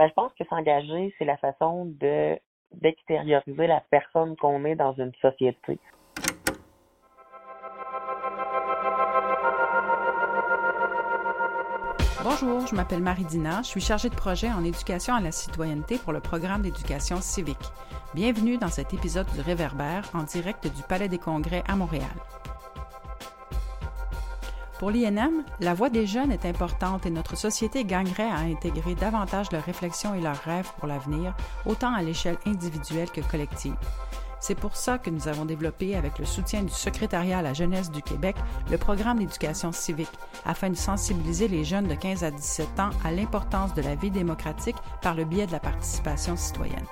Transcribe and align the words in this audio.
Ben, 0.00 0.08
je 0.08 0.14
pense 0.14 0.32
que 0.32 0.44
s'engager, 0.46 1.14
c'est 1.18 1.26
la 1.26 1.36
façon 1.36 1.84
de 1.84 2.38
d'extérioriser 2.72 3.66
la 3.66 3.82
personne 3.90 4.34
qu'on 4.36 4.64
est 4.64 4.74
dans 4.74 4.94
une 4.94 5.12
société. 5.20 5.78
Bonjour, 12.24 12.66
je 12.66 12.74
m'appelle 12.74 13.02
Marie-Dina, 13.02 13.60
je 13.60 13.66
suis 13.66 13.82
chargée 13.82 14.08
de 14.08 14.14
projet 14.14 14.48
en 14.48 14.64
éducation 14.64 15.12
à 15.12 15.20
la 15.20 15.32
citoyenneté 15.32 15.98
pour 15.98 16.14
le 16.14 16.20
programme 16.20 16.62
d'éducation 16.62 17.16
civique. 17.16 17.58
Bienvenue 18.14 18.56
dans 18.56 18.68
cet 18.68 18.94
épisode 18.94 19.26
du 19.34 19.42
Réverbère 19.42 20.04
en 20.14 20.22
direct 20.22 20.66
du 20.74 20.82
Palais 20.82 21.08
des 21.08 21.18
Congrès 21.18 21.62
à 21.68 21.76
Montréal. 21.76 22.08
Pour 24.80 24.90
l'INM, 24.90 25.44
la 25.60 25.74
voix 25.74 25.90
des 25.90 26.06
jeunes 26.06 26.32
est 26.32 26.46
importante 26.46 27.04
et 27.04 27.10
notre 27.10 27.36
société 27.36 27.84
gagnerait 27.84 28.30
à 28.30 28.38
intégrer 28.38 28.94
davantage 28.94 29.52
leurs 29.52 29.66
réflexions 29.66 30.14
et 30.14 30.22
leurs 30.22 30.40
rêves 30.42 30.70
pour 30.78 30.88
l'avenir, 30.88 31.36
autant 31.66 31.92
à 31.92 32.00
l'échelle 32.00 32.38
individuelle 32.46 33.10
que 33.10 33.20
collective. 33.20 33.76
C'est 34.40 34.54
pour 34.54 34.76
ça 34.76 34.96
que 34.96 35.10
nous 35.10 35.28
avons 35.28 35.44
développé, 35.44 35.96
avec 35.96 36.18
le 36.18 36.24
soutien 36.24 36.62
du 36.62 36.72
Secrétariat 36.72 37.40
à 37.40 37.42
la 37.42 37.52
jeunesse 37.52 37.90
du 37.90 38.00
Québec, 38.00 38.36
le 38.70 38.78
programme 38.78 39.18
d'éducation 39.18 39.70
civique, 39.70 40.08
afin 40.46 40.70
de 40.70 40.76
sensibiliser 40.76 41.46
les 41.46 41.62
jeunes 41.62 41.86
de 41.86 41.94
15 41.94 42.24
à 42.24 42.30
17 42.30 42.80
ans 42.80 42.90
à 43.04 43.12
l'importance 43.12 43.74
de 43.74 43.82
la 43.82 43.96
vie 43.96 44.10
démocratique 44.10 44.76
par 45.02 45.14
le 45.14 45.26
biais 45.26 45.46
de 45.46 45.52
la 45.52 45.60
participation 45.60 46.38
citoyenne. 46.38 46.86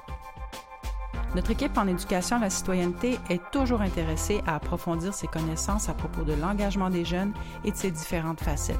Notre 1.34 1.50
équipe 1.50 1.76
en 1.76 1.86
éducation 1.86 2.36
à 2.36 2.40
la 2.40 2.50
citoyenneté 2.50 3.18
est 3.28 3.42
toujours 3.50 3.82
intéressée 3.82 4.42
à 4.46 4.54
approfondir 4.54 5.12
ses 5.12 5.26
connaissances 5.26 5.88
à 5.88 5.94
propos 5.94 6.22
de 6.22 6.32
l'engagement 6.32 6.88
des 6.88 7.04
jeunes 7.04 7.32
et 7.64 7.70
de 7.70 7.76
ses 7.76 7.90
différentes 7.90 8.40
facettes. 8.40 8.78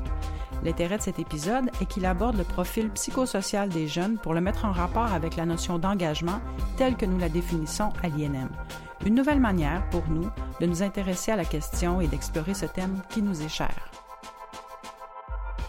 L'intérêt 0.65 0.98
de 0.98 1.03
cet 1.03 1.19
épisode 1.19 1.70
est 1.80 1.87
qu'il 1.87 2.06
aborde 2.06 2.37
le 2.37 2.45
profil 2.45 2.91
psychosocial 2.91 3.69
des 3.69 3.87
jeunes 3.87 4.19
pour 4.19 4.34
le 4.34 4.41
mettre 4.41 4.65
en 4.65 4.73
rapport 4.73 5.12
avec 5.12 5.37
la 5.37 5.47
notion 5.47 5.79
d'engagement 5.79 6.41
telle 6.77 6.97
que 6.97 7.06
nous 7.06 7.19
la 7.19 7.28
définissons 7.28 7.91
à 8.03 8.08
l'INM. 8.08 8.48
Une 9.06 9.14
nouvelle 9.14 9.41
manière 9.41 9.89
pour 9.91 10.08
nous 10.08 10.28
de 10.61 10.67
nous 10.67 10.83
intéresser 10.83 11.30
à 11.30 11.36
la 11.36 11.45
question 11.45 12.01
et 12.01 12.08
d'explorer 12.08 12.55
ce 12.55 12.67
thème 12.67 13.03
qui 13.11 13.23
nous 13.23 13.42
est 13.42 13.48
cher. 13.48 13.91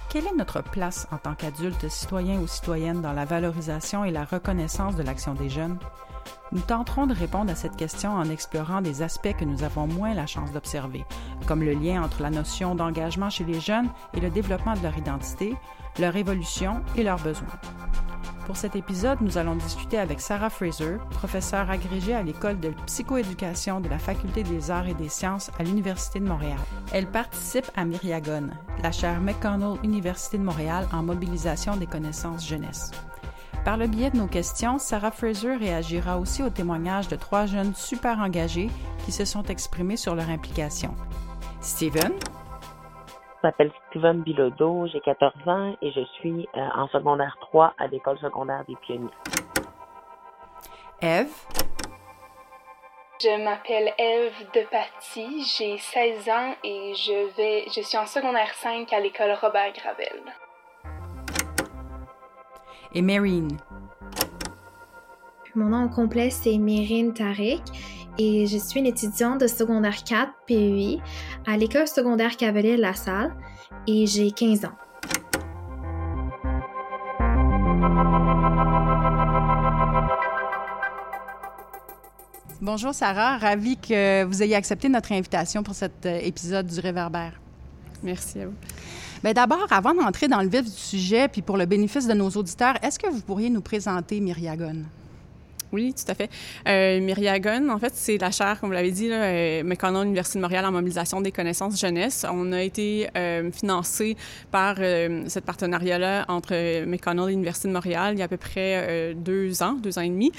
Quelle 0.10 0.26
est 0.26 0.36
notre 0.36 0.64
place 0.64 1.08
en 1.12 1.18
tant 1.18 1.36
qu'adultes, 1.36 1.88
citoyens 1.88 2.40
ou 2.40 2.48
citoyennes 2.48 3.02
dans 3.02 3.14
la 3.14 3.26
valorisation 3.26 4.04
et 4.04 4.12
la 4.12 4.26
reconnaissance 4.26 4.96
de 4.96 5.04
l'action 5.04 5.36
des 5.36 5.50
jeunes? 5.50 5.78
Nous 6.52 6.62
tenterons 6.62 7.06
de 7.06 7.14
répondre 7.14 7.52
à 7.52 7.56
cette 7.56 7.76
question 7.76 8.12
en 8.12 8.30
explorant 8.30 8.82
des 8.82 9.04
aspects 9.04 9.36
que 9.38 9.46
nous 9.46 9.64
avons 9.64 9.86
moins 9.86 10.16
la 10.16 10.26
chance 10.26 10.52
d'observer, 10.52 11.06
comme 11.46 11.62
le 11.62 11.74
lien 11.74 12.02
entre 12.04 12.24
la 12.24 12.32
notion 12.32 12.74
d'engagement 12.74 13.30
chez 13.30 13.44
les 13.44 13.60
jeunes 13.60 13.90
et 14.16 14.20
le 14.20 14.32
développement 14.32 14.74
de 14.74 14.82
leur 14.82 14.98
identité, 14.98 15.56
leur 16.00 16.16
évolution 16.16 16.82
et 16.96 17.04
leurs 17.04 17.20
besoins. 17.20 17.48
Pour 18.48 18.58
cet 18.58 18.76
épisode, 18.76 19.22
nous 19.22 19.38
allons 19.38 19.56
discuter 19.56 20.00
avec 20.00 20.20
Sarah 20.20 20.50
Fraser, 20.50 20.98
professeure 21.12 21.70
agrégée 21.70 22.16
à 22.16 22.24
l'école 22.24 22.60
de 22.60 22.70
psychoéducation 22.88 23.80
de 23.80 23.88
la 23.88 24.00
Faculté 24.00 24.42
des 24.42 24.72
arts 24.72 24.88
et 24.88 24.96
des 24.96 25.08
sciences 25.08 25.52
à 25.60 25.64
l'Université 25.64 26.20
de 26.20 26.28
Montréal. 26.28 26.58
Elle 26.92 27.06
participe 27.06 27.70
à 27.76 27.86
Myriagone, 27.86 28.56
la 28.82 28.92
chaire 28.92 29.22
McConnell 29.22 29.78
Université 29.84 30.40
de 30.40 30.44
Montréal 30.44 30.88
en 30.92 31.04
mobilisation 31.04 31.78
des 31.78 31.86
connaissances 31.86 32.48
jeunesse. 32.48 32.90
Par 33.66 33.78
le 33.78 33.88
biais 33.88 34.10
de 34.10 34.18
nos 34.18 34.28
questions, 34.28 34.78
Sarah 34.78 35.12
Fraser 35.12 35.56
réagira 35.56 36.18
aussi 36.18 36.42
au 36.42 36.50
témoignage 36.50 37.08
de 37.08 37.16
trois 37.16 37.46
jeunes 37.46 37.76
super 37.76 38.20
engagés 38.20 38.70
qui 39.06 39.12
se 39.12 39.26
sont 39.26 39.44
exprimés 39.44 39.98
sur 39.98 40.16
leur 40.16 40.30
implication. 40.30 40.96
Steven? 41.62 42.14
Je 43.42 43.48
m'appelle 43.48 43.72
Steven 43.90 44.22
Bilodeau, 44.22 44.88
j'ai 44.88 45.02
14 45.02 45.34
ans 45.48 45.76
et 45.82 45.92
je 45.92 46.04
suis 46.20 46.48
euh, 46.56 46.60
en 46.76 46.88
secondaire 46.88 47.38
3 47.42 47.74
à 47.78 47.88
l'école 47.88 48.18
secondaire 48.20 48.64
des 48.68 48.76
pionniers. 48.78 49.10
Eve? 51.02 51.34
Je 53.22 53.44
m'appelle 53.44 53.94
Eve 53.98 54.46
Depaty, 54.54 55.44
j'ai 55.44 55.78
16 55.78 56.30
ans 56.30 56.56
et 56.64 56.94
je 56.96 57.36
vais 57.36 57.66
je 57.68 57.82
suis 57.82 57.98
en 57.98 58.06
secondaire 58.06 58.54
5 58.54 58.92
à 58.94 59.00
l'école 59.02 59.38
Robert 59.42 59.74
Gravel 59.74 60.24
et 62.94 63.02
Marine. 63.02 63.58
Mon 65.56 65.70
nom 65.70 65.90
complet, 65.90 66.30
c'est 66.30 66.58
Mérine 66.58 67.14
Tariq 67.14 67.62
et 68.18 68.46
je 68.46 68.58
suis 68.58 68.80
une 68.80 68.86
étudiante 68.86 69.42
de 69.42 69.48
secondaire 69.48 70.04
4 70.04 70.32
PEI 70.48 71.00
à 71.48 71.58
l'école 71.58 71.88
secondaire 71.88 72.38
Cavalier 72.38 72.78
La 72.78 72.94
Salle 72.94 73.34
et 73.88 74.06
j'ai 74.06 74.32
15 74.32 74.66
ans. 74.66 74.76
Bonjour 82.62 82.94
Sarah, 82.94 83.38
ravie 83.38 83.78
que 83.78 84.26
vous 84.26 84.44
ayez 84.44 84.56
accepté 84.56 84.90
notre 84.90 85.12
invitation 85.14 85.64
pour 85.64 85.74
cet 85.74 86.06
euh, 86.06 86.20
épisode 86.22 86.68
du 86.68 86.80
Réverbère. 86.80 87.40
Merci 88.04 88.42
à 88.42 88.48
vous. 88.48 88.54
Bien, 89.24 89.34
d'abord, 89.34 89.68
avant 89.72 89.94
d'entrer 89.94 90.30
dans 90.30 90.42
le 90.42 90.48
vif 90.48 90.64
du 90.64 90.72
sujet, 90.72 91.28
puis 91.28 91.42
pour 91.42 91.58
le 91.58 91.66
bénéfice 91.66 92.08
de 92.08 92.14
nos 92.14 92.30
auditeurs, 92.30 92.76
est-ce 92.82 92.98
que 92.98 93.10
vous 93.10 93.20
pourriez 93.20 93.50
nous 93.50 93.62
présenter 93.62 94.22
Myriagone? 94.22 94.86
Oui, 95.72 95.94
tout 95.94 96.12
à 96.12 96.16
fait. 96.16 96.30
Euh, 96.68 97.00
Myriagone, 97.00 97.70
en 97.70 97.78
fait, 97.78 97.94
c'est 97.94 98.18
la 98.18 98.32
chaire, 98.32 98.60
comme 98.60 98.70
vous 98.70 98.74
l'avez 98.74 98.92
dit, 98.92 99.08
là, 99.08 99.22
euh, 99.22 99.64
McConnell 99.64 100.08
Université 100.08 100.40
de 100.40 100.42
Montréal 100.42 100.66
en 100.66 100.72
mobilisation 100.72 101.22
des 101.22 101.32
connaissances 101.32 101.80
jeunesse. 101.80 102.26
On 102.32 102.52
a 102.54 102.64
été 102.64 103.08
euh, 103.16 103.52
financé 103.52 104.18
par 104.50 104.78
euh, 104.80 105.26
ce 105.28 105.38
partenariat-là 105.40 106.26
entre 106.28 106.86
McConnell 106.86 107.30
et 107.30 107.32
l'Université 107.32 107.68
de 107.68 107.74
Montréal 107.74 108.14
il 108.16 108.20
y 108.20 108.22
a 108.24 108.26
à 108.26 108.28
peu 108.28 108.38
près 108.38 109.14
deux 109.16 109.62
ans, 109.62 109.74
deux 109.74 109.98
ans 110.00 110.02
et 110.02 110.10
demi. 110.10 110.32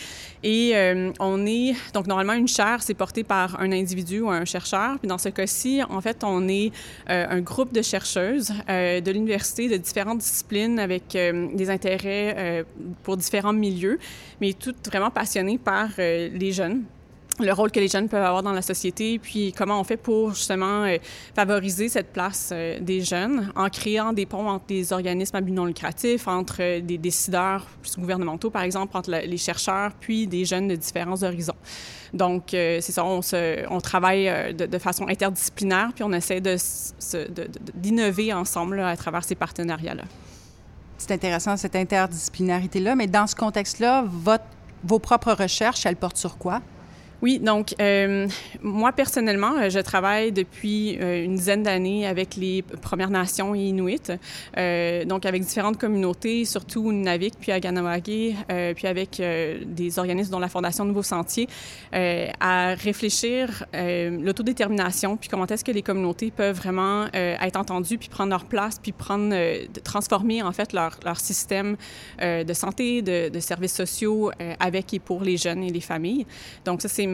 Et 0.42 0.74
on 1.20 1.46
est, 1.46 1.74
donc 1.94 2.06
normalement, 2.06 2.32
une 2.32 2.48
chaire, 2.48 2.82
c'est 2.82 2.94
porté 2.94 3.22
par 3.24 3.60
un 3.60 3.72
individu 3.72 4.20
ou 4.20 4.30
un 4.30 4.44
chercheur. 4.44 4.98
Puis 4.98 5.08
dans 5.08 5.18
ce 5.18 5.28
cas-ci, 5.28 5.80
en 5.88 6.00
fait, 6.00 6.24
on 6.24 6.48
est 6.48 6.72
un 7.06 7.40
groupe 7.40 7.72
de 7.72 7.82
chercheuses 7.82 8.52
de 8.68 9.10
l'université 9.10 9.68
de 9.68 9.76
différentes 9.76 10.18
disciplines 10.18 10.78
avec 10.78 11.12
des 11.12 11.70
intérêts 11.70 12.64
pour 13.02 13.16
différents 13.16 13.52
milieux, 13.52 13.98
mais 14.40 14.52
toutes 14.52 14.86
vraiment 14.86 15.10
passionnés 15.20 15.58
par 15.58 15.90
euh, 15.98 16.30
les 16.32 16.50
jeunes 16.50 16.84
le 17.38 17.52
rôle 17.54 17.70
que 17.70 17.80
les 17.80 17.88
jeunes 17.88 18.06
peuvent 18.06 18.22
avoir 18.22 18.42
dans 18.42 18.52
la 18.52 18.60
société, 18.60 19.18
puis 19.18 19.54
comment 19.56 19.80
on 19.80 19.84
fait 19.84 19.96
pour 19.96 20.34
justement 20.34 20.84
euh, 20.84 20.98
favoriser 21.34 21.88
cette 21.88 22.12
place 22.12 22.50
euh, 22.52 22.78
des 22.80 23.00
jeunes 23.00 23.50
en 23.56 23.70
créant 23.70 24.12
des 24.12 24.26
ponts 24.26 24.46
entre 24.46 24.66
des 24.66 24.92
organismes 24.92 25.36
à 25.36 25.40
but 25.40 25.52
non 25.52 25.64
lucratif, 25.64 26.28
entre 26.28 26.80
des 26.80 26.98
décideurs 26.98 27.66
gouvernementaux, 27.96 28.50
par 28.50 28.60
exemple, 28.62 28.94
entre 28.94 29.10
les 29.10 29.36
chercheurs, 29.38 29.92
puis 30.00 30.26
des 30.26 30.44
jeunes 30.44 30.68
de 30.68 30.76
différents 30.76 31.22
horizons. 31.22 31.56
Donc, 32.12 32.48
c'est 32.50 32.82
ça, 32.82 33.04
on, 33.06 33.80
travaille 33.80 34.52
de, 34.52 34.78
façon 34.78 35.08
interdisciplinaire, 35.08 35.92
puis 35.94 36.04
on 36.04 36.12
essaie 36.12 36.42
d'innover 37.74 38.34
ensemble 38.34 38.80
à 38.80 38.96
travers 38.98 39.24
ces 39.24 39.36
partenariats-là. 39.36 40.04
C'est 40.98 41.12
intéressant, 41.12 41.56
cette 41.56 41.76
interdisciplinarité-là, 41.76 42.94
mais 42.94 43.06
dans 43.06 43.26
ce 43.26 43.34
contexte-là, 43.34 44.04
votre 44.06 44.44
vos 44.84 44.98
propres 44.98 45.32
recherches, 45.32 45.84
elles 45.86 45.96
portent 45.96 46.16
sur 46.16 46.38
quoi? 46.38 46.60
Oui, 47.22 47.38
donc 47.38 47.74
euh, 47.80 48.26
moi 48.62 48.92
personnellement, 48.92 49.52
euh, 49.58 49.68
je 49.68 49.78
travaille 49.78 50.32
depuis 50.32 50.96
euh, 50.98 51.24
une 51.24 51.34
dizaine 51.36 51.62
d'années 51.62 52.06
avec 52.06 52.34
les 52.36 52.62
Premières 52.62 53.10
Nations 53.10 53.54
et 53.54 53.58
Inuits, 53.58 54.10
euh, 54.56 55.04
donc 55.04 55.26
avec 55.26 55.42
différentes 55.42 55.78
communautés, 55.78 56.46
surtout 56.46 56.90
Nunavik, 56.92 57.34
puis 57.38 57.52
à 57.52 57.60
Ganawagi, 57.60 58.36
euh, 58.50 58.72
puis 58.72 58.86
avec 58.86 59.20
des 59.20 59.98
organismes 59.98 60.32
dont 60.32 60.38
la 60.38 60.48
Fondation 60.48 60.84
Nouveau 60.84 61.02
Sentier, 61.02 61.46
à 61.92 62.74
réfléchir 62.74 63.64
l'autodétermination, 63.74 65.16
puis 65.16 65.28
comment 65.28 65.46
est-ce 65.46 65.64
que 65.64 65.72
les 65.72 65.82
communautés 65.82 66.30
peuvent 66.30 66.56
vraiment 66.56 67.06
être 67.12 67.56
entendues, 67.56 67.98
puis 67.98 68.08
prendre 68.08 68.30
leur 68.30 68.44
place, 68.44 68.78
puis 68.78 68.92
prendre, 68.92 69.34
transformer 69.84 70.42
en 70.42 70.52
fait 70.52 70.72
leur, 70.72 70.98
leur 71.04 71.18
système 71.18 71.76
de 72.20 72.52
santé, 72.54 73.02
de, 73.02 73.28
de 73.28 73.40
services 73.40 73.74
sociaux 73.74 74.30
avec 74.58 74.94
et 74.94 74.98
pour 74.98 75.22
les 75.22 75.36
jeunes 75.36 75.62
et 75.62 75.70
les 75.70 75.80
familles. 75.80 76.26
Donc 76.64 76.82
ça 76.82 76.88
c'est 76.88 77.09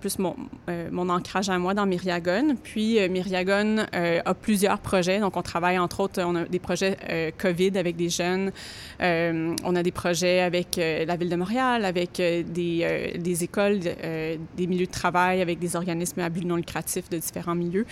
plus 0.00 0.18
mon, 0.18 0.36
euh, 0.68 0.88
mon 0.90 1.08
ancrage 1.08 1.48
à 1.48 1.58
moi 1.58 1.74
dans 1.74 1.86
Myriagone. 1.86 2.56
Puis 2.56 2.98
euh, 2.98 3.08
Myriagone 3.08 3.86
euh, 3.94 4.20
a 4.24 4.34
plusieurs 4.34 4.78
projets. 4.78 5.20
Donc, 5.20 5.36
on 5.36 5.42
travaille, 5.42 5.78
entre 5.78 6.00
autres, 6.00 6.22
on 6.22 6.34
a 6.36 6.44
des 6.44 6.58
projets 6.58 6.96
euh, 7.08 7.30
COVID 7.36 7.78
avec 7.78 7.96
des 7.96 8.08
jeunes. 8.08 8.52
On 9.00 9.76
a 9.76 9.82
des 9.82 9.92
projets 9.92 10.40
avec 10.40 10.76
la 10.76 11.16
Ville 11.16 11.30
de 11.30 11.36
Montréal, 11.36 11.84
avec 11.84 12.12
des, 12.16 13.44
écoles, 13.44 13.80
des 13.80 14.66
milieux 14.66 14.86
de 14.86 14.90
travail, 14.90 15.40
avec 15.40 15.58
des 15.58 15.74
organismes 15.74 16.20
à 16.20 16.28
but 16.28 16.44
non 16.44 16.56
lucratif 16.56 17.08
de 17.08 17.18
différents 17.18 17.54
milieux. 17.54 17.86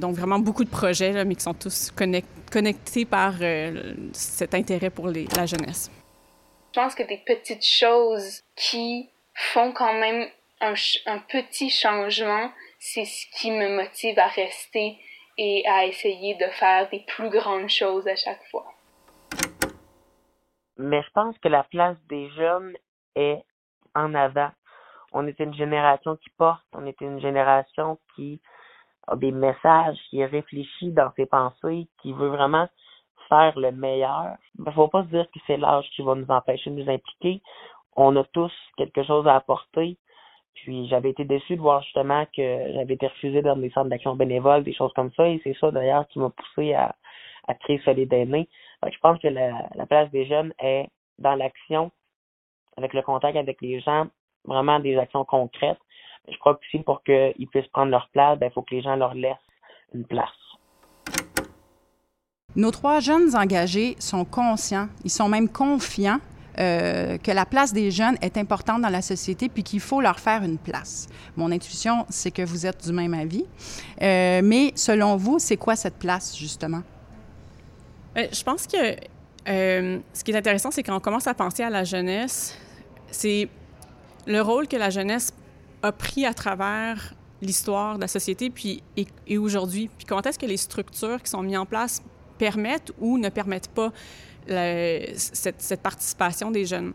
donc, 0.00 0.16
vraiment 0.16 0.38
beaucoup 0.38 0.64
de 0.64 0.70
projets, 0.70 1.24
mais 1.24 1.34
qui 1.34 1.42
sont 1.42 1.54
tous 1.54 1.90
connect 1.94 2.26
connectés 2.50 3.04
par 3.04 3.34
cet 4.12 4.54
intérêt 4.54 4.90
pour 4.90 5.08
la 5.08 5.46
jeunesse. 5.46 5.90
Je 6.74 6.80
pense 6.80 6.94
que 6.94 7.02
des 7.02 7.18
petites 7.26 7.66
choses 7.66 8.42
qui 8.56 9.10
font 9.34 9.72
quand 9.72 9.94
même 9.94 10.26
un, 10.60 11.18
petit 11.28 11.70
changement, 11.70 12.50
c'est 12.78 13.04
ce 13.04 13.26
qui 13.36 13.50
me 13.50 13.76
motive 13.76 14.18
à 14.18 14.28
rester 14.28 14.98
et 15.38 15.64
à 15.68 15.86
essayer 15.86 16.34
de 16.34 16.46
faire 16.46 16.88
des 16.90 17.00
plus 17.00 17.30
grandes 17.30 17.70
choses 17.70 18.06
à 18.06 18.16
chaque 18.16 18.44
fois. 18.50 18.66
mais 20.76 21.02
je 21.02 21.10
pense 21.10 21.36
que 21.38 21.48
la 21.48 21.64
place 21.64 21.98
des 22.08 22.30
jeunes 22.30 22.74
est 23.14 23.42
en 23.94 24.14
avant. 24.14 24.50
On 25.12 25.26
est 25.26 25.38
une 25.40 25.54
génération 25.54 26.16
qui 26.16 26.30
porte, 26.30 26.64
on 26.72 26.86
est 26.86 27.00
une 27.00 27.20
génération 27.20 27.98
qui 28.14 28.40
a 29.06 29.16
des 29.16 29.32
messages, 29.32 29.98
qui 30.08 30.24
réfléchit 30.24 30.92
dans 30.92 31.12
ses 31.16 31.26
pensées, 31.26 31.88
qui 32.00 32.12
veut 32.12 32.28
vraiment 32.28 32.68
faire 33.28 33.58
le 33.58 33.72
meilleur. 33.72 34.36
Il 34.58 34.64
ne 34.64 34.70
faut 34.70 34.88
pas 34.88 35.02
se 35.04 35.08
dire 35.08 35.26
que 35.32 35.40
c'est 35.46 35.56
l'âge 35.56 35.88
qui 35.94 36.02
va 36.02 36.14
nous 36.14 36.30
empêcher 36.30 36.70
de 36.70 36.76
nous 36.76 36.90
impliquer. 36.90 37.42
On 37.96 38.14
a 38.16 38.24
tous 38.24 38.52
quelque 38.76 39.02
chose 39.02 39.26
à 39.26 39.36
apporter. 39.36 39.98
Puis 40.54 40.88
j'avais 40.88 41.10
été 41.10 41.24
déçu 41.24 41.56
de 41.56 41.60
voir 41.60 41.82
justement 41.82 42.26
que 42.36 42.72
j'avais 42.74 42.94
été 42.94 43.06
refusé 43.06 43.42
dans 43.42 43.56
des 43.56 43.70
centres 43.70 43.88
d'action 43.88 44.14
bénévole, 44.14 44.64
des 44.64 44.74
choses 44.74 44.92
comme 44.94 45.10
ça. 45.12 45.28
Et 45.28 45.40
c'est 45.44 45.56
ça 45.58 45.70
d'ailleurs 45.70 46.06
qui 46.08 46.18
m'a 46.18 46.30
poussé 46.30 46.74
à, 46.74 46.94
à 47.48 47.54
créer 47.54 47.80
Solid 47.84 48.12
Aîné. 48.12 48.48
je 48.84 48.98
pense 49.00 49.18
que 49.20 49.28
la, 49.28 49.68
la 49.74 49.86
place 49.86 50.10
des 50.10 50.26
jeunes 50.26 50.52
est 50.58 50.86
dans 51.18 51.34
l'action, 51.34 51.90
avec 52.76 52.92
le 52.94 53.02
contact 53.02 53.36
avec 53.36 53.60
les 53.60 53.80
gens, 53.80 54.06
vraiment 54.44 54.80
des 54.80 54.96
actions 54.96 55.24
concrètes. 55.24 55.78
Je 56.28 56.36
crois 56.38 56.54
que 56.54 56.82
pour 56.82 57.02
qu'ils 57.02 57.48
puissent 57.48 57.66
prendre 57.68 57.90
leur 57.90 58.08
place, 58.10 58.36
il 58.36 58.40
ben, 58.40 58.50
faut 58.50 58.62
que 58.62 58.74
les 58.74 58.82
gens 58.82 58.96
leur 58.96 59.14
laissent 59.14 59.36
une 59.94 60.04
place. 60.04 60.28
Nos 62.56 62.70
trois 62.70 63.00
jeunes 63.00 63.36
engagés 63.36 63.94
sont 64.00 64.24
conscients, 64.24 64.88
ils 65.04 65.10
sont 65.10 65.28
même 65.28 65.48
confiants 65.48 66.18
euh, 66.60 67.16
que 67.18 67.30
la 67.30 67.46
place 67.46 67.72
des 67.72 67.90
jeunes 67.90 68.16
est 68.20 68.36
importante 68.36 68.82
dans 68.82 68.88
la 68.88 69.02
société 69.02 69.48
puis 69.48 69.62
qu'il 69.62 69.80
faut 69.80 70.00
leur 70.00 70.20
faire 70.20 70.42
une 70.42 70.58
place. 70.58 71.08
Mon 71.36 71.50
intuition, 71.50 72.04
c'est 72.10 72.30
que 72.30 72.42
vous 72.42 72.66
êtes 72.66 72.86
du 72.86 72.92
même 72.92 73.14
avis. 73.14 73.46
Euh, 74.02 74.40
mais 74.44 74.72
selon 74.74 75.16
vous, 75.16 75.38
c'est 75.38 75.56
quoi 75.56 75.74
cette 75.74 75.96
place, 75.96 76.36
justement? 76.36 76.82
Euh, 78.18 78.26
je 78.32 78.42
pense 78.42 78.66
que 78.66 78.76
ce 79.46 80.24
qui 80.24 80.30
est 80.30 80.36
intéressant, 80.36 80.70
c'est 80.70 80.82
quand 80.82 80.96
on 80.96 81.00
commence 81.00 81.26
à 81.26 81.34
penser 81.34 81.62
à 81.62 81.70
la 81.70 81.82
jeunesse, 81.82 82.56
c'est 83.10 83.48
le 84.26 84.40
rôle 84.42 84.68
que 84.68 84.76
la 84.76 84.90
jeunesse 84.90 85.32
a 85.82 85.92
pris 85.92 86.26
à 86.26 86.34
travers 86.34 87.14
l'histoire 87.42 87.96
de 87.96 88.02
la 88.02 88.08
société 88.08 88.50
puis, 88.50 88.82
et, 88.96 89.38
aujourd'hui. 89.38 89.88
Puis 89.96 90.06
comment 90.06 90.22
est-ce 90.22 90.38
que 90.38 90.46
les 90.46 90.56
structures 90.56 91.22
qui 91.22 91.30
sont 91.30 91.42
mises 91.42 91.56
en 91.56 91.66
place 91.66 92.02
permettent 92.38 92.92
ou 92.98 93.18
ne 93.18 93.28
permettent 93.28 93.68
pas 93.68 93.92
cette, 95.16 95.80
participation 95.82 96.50
des 96.50 96.66
jeunes. 96.66 96.92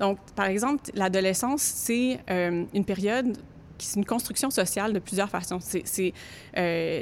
Donc, 0.00 0.18
par 0.34 0.46
exemple, 0.46 0.90
l'adolescence, 0.94 1.62
c'est 1.62 2.18
euh, 2.30 2.64
une 2.74 2.84
période 2.84 3.36
c'est 3.80 3.96
une 3.96 4.04
construction 4.04 4.50
sociale 4.50 4.92
de 4.92 4.98
plusieurs 4.98 5.30
façons. 5.30 5.60
C'est, 5.60 6.12
euh, 6.56 7.00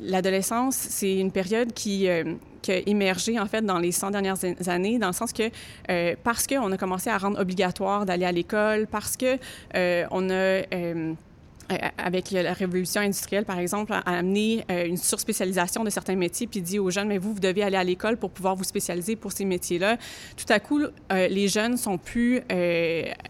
l'adolescence, 0.00 0.74
c'est 0.74 1.18
une 1.18 1.30
période 1.30 1.72
qui, 1.72 2.08
euh, 2.08 2.34
a 2.68 2.82
émergé 2.84 3.38
en 3.38 3.46
fait 3.46 3.64
dans 3.64 3.78
les 3.78 3.92
100 3.92 4.10
dernières 4.10 4.38
années, 4.66 4.98
dans 4.98 5.06
le 5.06 5.12
sens 5.12 5.32
que 5.32 5.52
parce 6.24 6.48
qu'on 6.48 6.72
a 6.72 6.76
commencé 6.76 7.08
à 7.08 7.16
rendre 7.16 7.38
obligatoire 7.38 8.04
d'aller 8.04 8.24
à 8.24 8.32
l'école, 8.32 8.88
parce 8.88 9.16
que 9.16 9.38
on 10.10 10.28
a 10.28 10.32
euh, 10.32 11.14
avec 11.98 12.30
la 12.30 12.52
révolution 12.52 13.00
industrielle, 13.00 13.44
par 13.44 13.58
exemple, 13.58 13.92
a 13.92 13.98
amené 13.98 14.64
euh, 14.70 14.86
une 14.86 14.96
surspécialisation 14.96 15.84
de 15.84 15.90
certains 15.90 16.16
métiers, 16.16 16.46
puis 16.46 16.62
dit 16.62 16.78
aux 16.78 16.90
jeunes, 16.90 17.08
mais 17.08 17.18
vous, 17.18 17.34
vous 17.34 17.40
devez 17.40 17.62
aller 17.62 17.76
à 17.76 17.84
l'école 17.84 18.16
pour 18.16 18.30
pouvoir 18.30 18.54
vous 18.54 18.64
spécialiser 18.64 19.16
pour 19.16 19.32
ces 19.32 19.44
métiers-là. 19.44 19.96
Tout 20.36 20.52
à 20.52 20.60
coup, 20.60 20.80
euh, 20.80 21.28
les 21.28 21.48
jeunes 21.48 21.76
sont 21.76 21.98
plus 21.98 22.42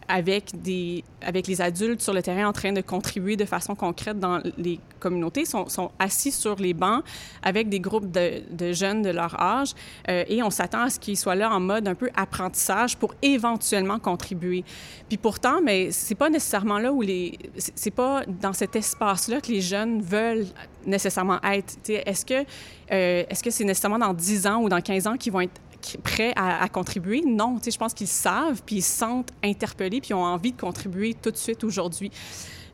avec, 0.08 0.62
des, 0.62 1.04
avec 1.22 1.46
les 1.46 1.60
adultes 1.60 2.02
sur 2.02 2.12
le 2.12 2.22
terrain 2.22 2.48
en 2.48 2.52
train 2.52 2.72
de 2.72 2.80
contribuer 2.80 3.36
de 3.36 3.44
façon 3.44 3.74
concrète 3.74 4.18
dans 4.18 4.42
les 4.58 4.80
communautés, 5.00 5.44
sont, 5.44 5.68
sont 5.68 5.90
assis 5.98 6.32
sur 6.32 6.56
les 6.56 6.74
bancs 6.74 7.02
avec 7.42 7.68
des 7.68 7.80
groupes 7.80 8.10
de, 8.10 8.42
de 8.50 8.72
jeunes 8.72 9.02
de 9.02 9.10
leur 9.10 9.40
âge, 9.40 9.72
et 10.08 10.42
on 10.42 10.50
s'attend 10.50 10.82
à 10.82 10.90
ce 10.90 10.98
qu'ils 10.98 11.16
soient 11.16 11.34
là 11.34 11.50
en 11.50 11.60
mode 11.60 11.88
un 11.88 11.94
peu 11.94 12.10
apprentissage 12.14 12.96
pour 12.96 13.14
éventuellement 13.22 13.98
contribuer. 13.98 14.64
Puis 15.08 15.16
pourtant, 15.16 15.60
mais 15.62 15.90
c'est 15.90 16.14
pas 16.14 16.28
nécessairement 16.28 16.78
là 16.78 16.92
où 16.92 17.00
les... 17.02 17.38
C'est 17.56 17.90
pas 17.90 18.24
dans 18.26 18.52
cet 18.52 18.76
espace-là 18.76 19.40
que 19.40 19.48
les 19.52 19.60
jeunes 19.60 20.02
veulent 20.02 20.46
nécessairement 20.84 21.40
être. 21.42 21.74
Est-ce 21.88 22.24
que 22.24 22.44
euh, 22.92 23.24
est-ce 23.28 23.42
que 23.42 23.50
c'est 23.50 23.64
nécessairement 23.64 23.98
dans 23.98 24.14
10 24.14 24.46
ans 24.46 24.62
ou 24.62 24.68
dans 24.68 24.80
15 24.80 25.06
ans 25.06 25.16
qu'ils 25.16 25.32
vont 25.32 25.40
être 25.40 25.60
prêts 26.02 26.32
à, 26.36 26.68
contribuer? 26.68 27.22
Non, 27.26 27.58
je 27.64 27.76
pense 27.76 27.94
qu'ils 27.94 28.06
savent, 28.06 28.62
puis 28.64 28.76
ils 28.76 28.82
se 28.82 28.98
sentent 28.98 29.32
interpellés, 29.42 30.00
puis 30.00 30.10
ils 30.10 30.14
ont 30.14 30.24
envie 30.24 30.52
de 30.52 30.60
contribuer 30.60 31.14
tout 31.14 31.30
de 31.30 31.36
suite 31.36 31.64
aujourd'hui. 31.64 32.10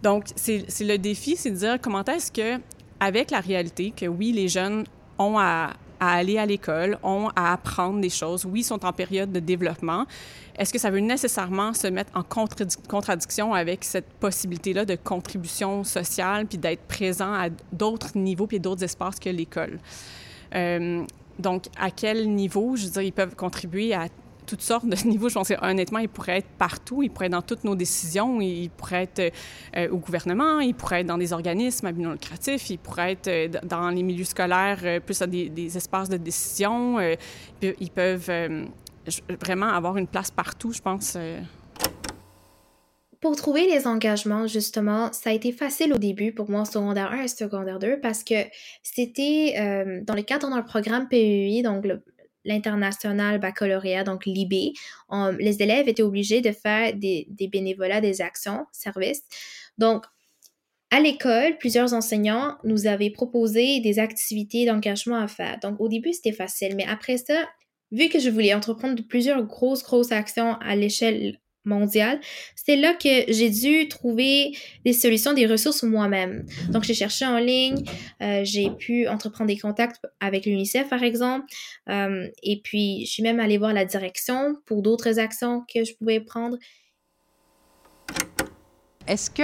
Donc, 0.02 0.24
c'est 0.34 0.66
le 0.80 0.96
défi, 0.96 1.36
c'est 1.36 1.50
de 1.50 1.56
dire 1.56 1.78
comment 1.80 2.04
est-ce 2.04 2.32
que, 2.32 2.60
avec 3.00 3.30
la 3.30 3.40
réalité 3.40 3.92
que 3.96 4.06
oui, 4.06 4.32
les 4.32 4.48
jeunes 4.48 4.84
ont 5.18 5.38
à, 5.38 5.70
à 6.02 6.14
aller 6.14 6.36
à 6.36 6.46
l'école, 6.46 6.98
ont 7.04 7.28
à 7.36 7.52
apprendre 7.52 8.00
des 8.00 8.10
choses, 8.10 8.44
oui, 8.44 8.64
sont 8.64 8.84
en 8.84 8.92
période 8.92 9.30
de 9.30 9.38
développement, 9.38 10.04
est-ce 10.58 10.72
que 10.72 10.78
ça 10.80 10.90
veut 10.90 10.98
nécessairement 10.98 11.72
se 11.74 11.86
mettre 11.86 12.10
en 12.16 12.24
contradiction 12.24 13.54
avec 13.54 13.84
cette 13.84 14.08
possibilité-là 14.14 14.84
de 14.84 14.96
contribution 14.96 15.84
sociale 15.84 16.46
puis 16.46 16.58
d'être 16.58 16.82
présent 16.88 17.32
à 17.32 17.50
d'autres 17.72 18.18
niveaux 18.18 18.48
puis 18.48 18.58
d'autres 18.58 18.82
espaces 18.82 19.20
que 19.20 19.30
l'école? 19.30 19.78
Euh, 20.56 21.04
donc, 21.38 21.66
à 21.78 21.92
quel 21.92 22.28
niveau, 22.28 22.74
je 22.74 22.86
veux 22.86 22.90
dire, 22.90 23.02
ils 23.02 23.12
peuvent 23.12 23.36
contribuer 23.36 23.94
à 23.94 24.08
toutes 24.46 24.62
sortes 24.62 24.86
de 24.86 24.96
niveaux. 25.08 25.28
Je 25.28 25.34
pense 25.34 25.52
honnêtement, 25.62 25.98
ils 25.98 26.08
pourraient 26.08 26.38
être 26.38 26.50
partout. 26.58 27.02
Ils 27.02 27.10
pourraient 27.10 27.26
être 27.26 27.32
dans 27.32 27.42
toutes 27.42 27.64
nos 27.64 27.74
décisions. 27.74 28.40
Ils 28.40 28.70
pourraient 28.70 29.04
être 29.04 29.32
euh, 29.76 29.88
au 29.90 29.98
gouvernement. 29.98 30.60
Ils 30.60 30.74
pourraient 30.74 31.00
être 31.00 31.06
dans 31.06 31.18
des 31.18 31.32
organismes 31.32 31.86
à 31.86 31.92
but 31.92 32.02
non 32.02 32.12
lucratif. 32.12 32.70
Ils 32.70 32.78
pourraient 32.78 33.12
être 33.12 33.28
euh, 33.28 33.48
dans 33.64 33.90
les 33.90 34.02
milieux 34.02 34.24
scolaires, 34.24 35.00
plus 35.04 35.20
à 35.22 35.26
des, 35.26 35.76
espaces 35.76 36.08
de 36.08 36.16
décision. 36.16 36.98
ils 37.62 37.90
peuvent 37.90 38.30
vraiment 39.40 39.68
avoir 39.68 39.96
une 39.96 40.06
place 40.06 40.30
partout, 40.30 40.72
je 40.72 40.80
pense. 40.80 41.14
Euh. 41.16 41.40
Pour 43.20 43.36
trouver 43.36 43.66
les 43.68 43.86
engagements, 43.86 44.48
justement, 44.48 45.12
ça 45.12 45.30
a 45.30 45.32
été 45.32 45.52
facile 45.52 45.92
au 45.92 45.98
début 45.98 46.32
pour 46.32 46.50
moi 46.50 46.60
en 46.60 46.64
secondaire 46.64 47.12
1 47.12 47.22
et 47.22 47.28
secondaire 47.28 47.78
2 47.78 48.00
parce 48.00 48.24
que 48.24 48.34
c'était 48.82 49.54
euh, 49.58 50.00
dans 50.02 50.14
le 50.14 50.22
cadre 50.22 50.50
d'un 50.50 50.62
programme 50.62 51.08
PEI, 51.08 51.62
donc 51.62 51.86
l'international 52.44 53.38
baccalauréat, 53.38 54.04
donc 54.04 54.26
l'IB, 54.26 54.74
les 55.38 55.62
élèves 55.62 55.88
étaient 55.88 56.02
obligés 56.02 56.40
de 56.40 56.52
faire 56.52 56.94
des, 56.94 57.26
des 57.30 57.48
bénévolats, 57.48 58.00
des 58.00 58.20
actions, 58.20 58.66
services. 58.72 59.22
Donc, 59.78 60.04
à 60.90 61.00
l'école, 61.00 61.56
plusieurs 61.58 61.94
enseignants 61.94 62.58
nous 62.64 62.86
avaient 62.86 63.10
proposé 63.10 63.80
des 63.80 63.98
activités 63.98 64.66
d'engagement 64.66 65.16
à 65.16 65.26
faire. 65.26 65.58
Donc, 65.60 65.80
au 65.80 65.88
début, 65.88 66.12
c'était 66.12 66.32
facile, 66.32 66.76
mais 66.76 66.84
après 66.84 67.16
ça, 67.16 67.48
vu 67.92 68.08
que 68.08 68.18
je 68.18 68.28
voulais 68.28 68.52
entreprendre 68.52 69.02
plusieurs 69.08 69.42
grosses, 69.44 69.82
grosses 69.82 70.12
actions 70.12 70.54
à 70.60 70.76
l'échelle 70.76 71.38
mondiale, 71.64 72.20
c'est 72.56 72.76
là 72.76 72.94
que 72.94 73.32
j'ai 73.32 73.50
dû 73.50 73.88
trouver 73.88 74.56
des 74.84 74.92
solutions, 74.92 75.32
des 75.32 75.46
ressources 75.46 75.82
moi-même. 75.82 76.44
Donc, 76.70 76.84
j'ai 76.84 76.94
cherché 76.94 77.24
en 77.24 77.38
ligne, 77.38 77.84
euh, 78.20 78.42
j'ai 78.44 78.70
pu 78.70 79.08
entreprendre 79.08 79.48
des 79.48 79.58
contacts 79.58 80.00
avec 80.20 80.46
l'UNICEF, 80.46 80.88
par 80.88 81.02
exemple, 81.02 81.46
euh, 81.88 82.28
et 82.42 82.60
puis 82.62 83.04
je 83.06 83.12
suis 83.12 83.22
même 83.22 83.40
allée 83.40 83.58
voir 83.58 83.72
la 83.72 83.84
direction 83.84 84.56
pour 84.66 84.82
d'autres 84.82 85.18
actions 85.18 85.62
que 85.72 85.84
je 85.84 85.94
pouvais 85.94 86.20
prendre. 86.20 86.56
Est-ce 89.06 89.30
que 89.30 89.42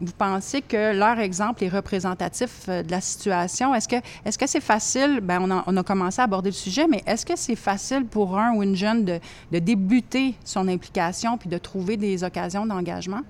vous 0.00 0.12
pensez 0.12 0.62
que 0.62 0.96
leur 0.96 1.18
exemple 1.18 1.64
est 1.64 1.68
représentatif 1.68 2.68
euh, 2.68 2.82
de 2.82 2.90
la 2.90 3.00
situation? 3.00 3.74
Est-ce 3.74 3.88
que 3.88 3.96
est-ce 4.24 4.38
que 4.38 4.46
c'est 4.46 4.60
facile? 4.60 5.20
Bien, 5.20 5.42
on 5.66 5.76
a, 5.76 5.82
commencé 5.82 6.20
à 6.20 6.24
aborder 6.24 6.50
le 6.50 6.54
sujet, 6.54 6.86
mais 6.86 7.02
est-ce 7.06 7.26
que 7.26 7.36
c'est 7.36 7.56
facile 7.56 8.04
pour 8.04 8.38
un 8.38 8.54
ou 8.54 8.62
une 8.62 8.76
jeune 8.76 9.04
de, 9.04 9.20
de 9.52 9.58
débuter 9.58 10.34
son 10.44 10.68
implication 10.68 11.36
puis 11.36 11.48
de 11.48 11.58
trouver 11.58 11.96
des 11.96 12.22
occasions 12.24 12.66
d'engagement? 12.66 13.22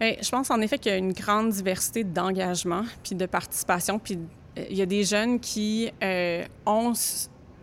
Bien, 0.00 0.14
je 0.20 0.28
pense 0.28 0.50
en 0.50 0.60
effet 0.60 0.78
qu'il 0.78 0.90
y 0.90 0.94
a 0.94 0.98
une 0.98 1.12
grande 1.12 1.50
diversité 1.50 2.02
d'engagement 2.02 2.82
puis 3.02 3.14
de 3.14 3.26
participation. 3.26 3.98
Puis 3.98 4.18
euh, 4.58 4.64
il 4.70 4.76
y 4.76 4.82
a 4.82 4.86
des 4.86 5.04
jeunes 5.04 5.38
qui 5.38 5.90
euh, 6.02 6.44
ont 6.66 6.92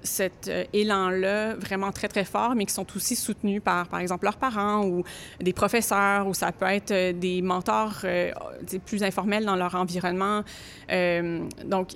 cet 0.04 0.48
euh, 0.48 0.64
élan-là 0.74 1.56
vraiment 1.56 1.92
très, 1.92 2.08
très 2.08 2.24
fort, 2.24 2.56
mais 2.56 2.66
qui 2.66 2.74
sont 2.74 2.86
aussi 2.96 3.16
soutenus 3.16 3.62
par, 3.64 3.88
par 3.88 4.00
exemple, 4.00 4.26
leurs 4.26 4.38
parents 4.38 4.86
ou 4.86 5.04
des 5.40 5.54
professeurs, 5.54 6.28
ou 6.28 6.34
ça 6.34 6.52
peut 6.52 6.66
être 6.66 6.92
euh, 6.92 7.14
des 7.14 7.42
mentors 7.42 8.00
euh, 8.04 8.32
plus 8.86 9.04
informels 9.04 9.46
dans 9.46 9.56
leur 9.56 9.76
environnement. 9.76 10.44
donc, 11.66 11.94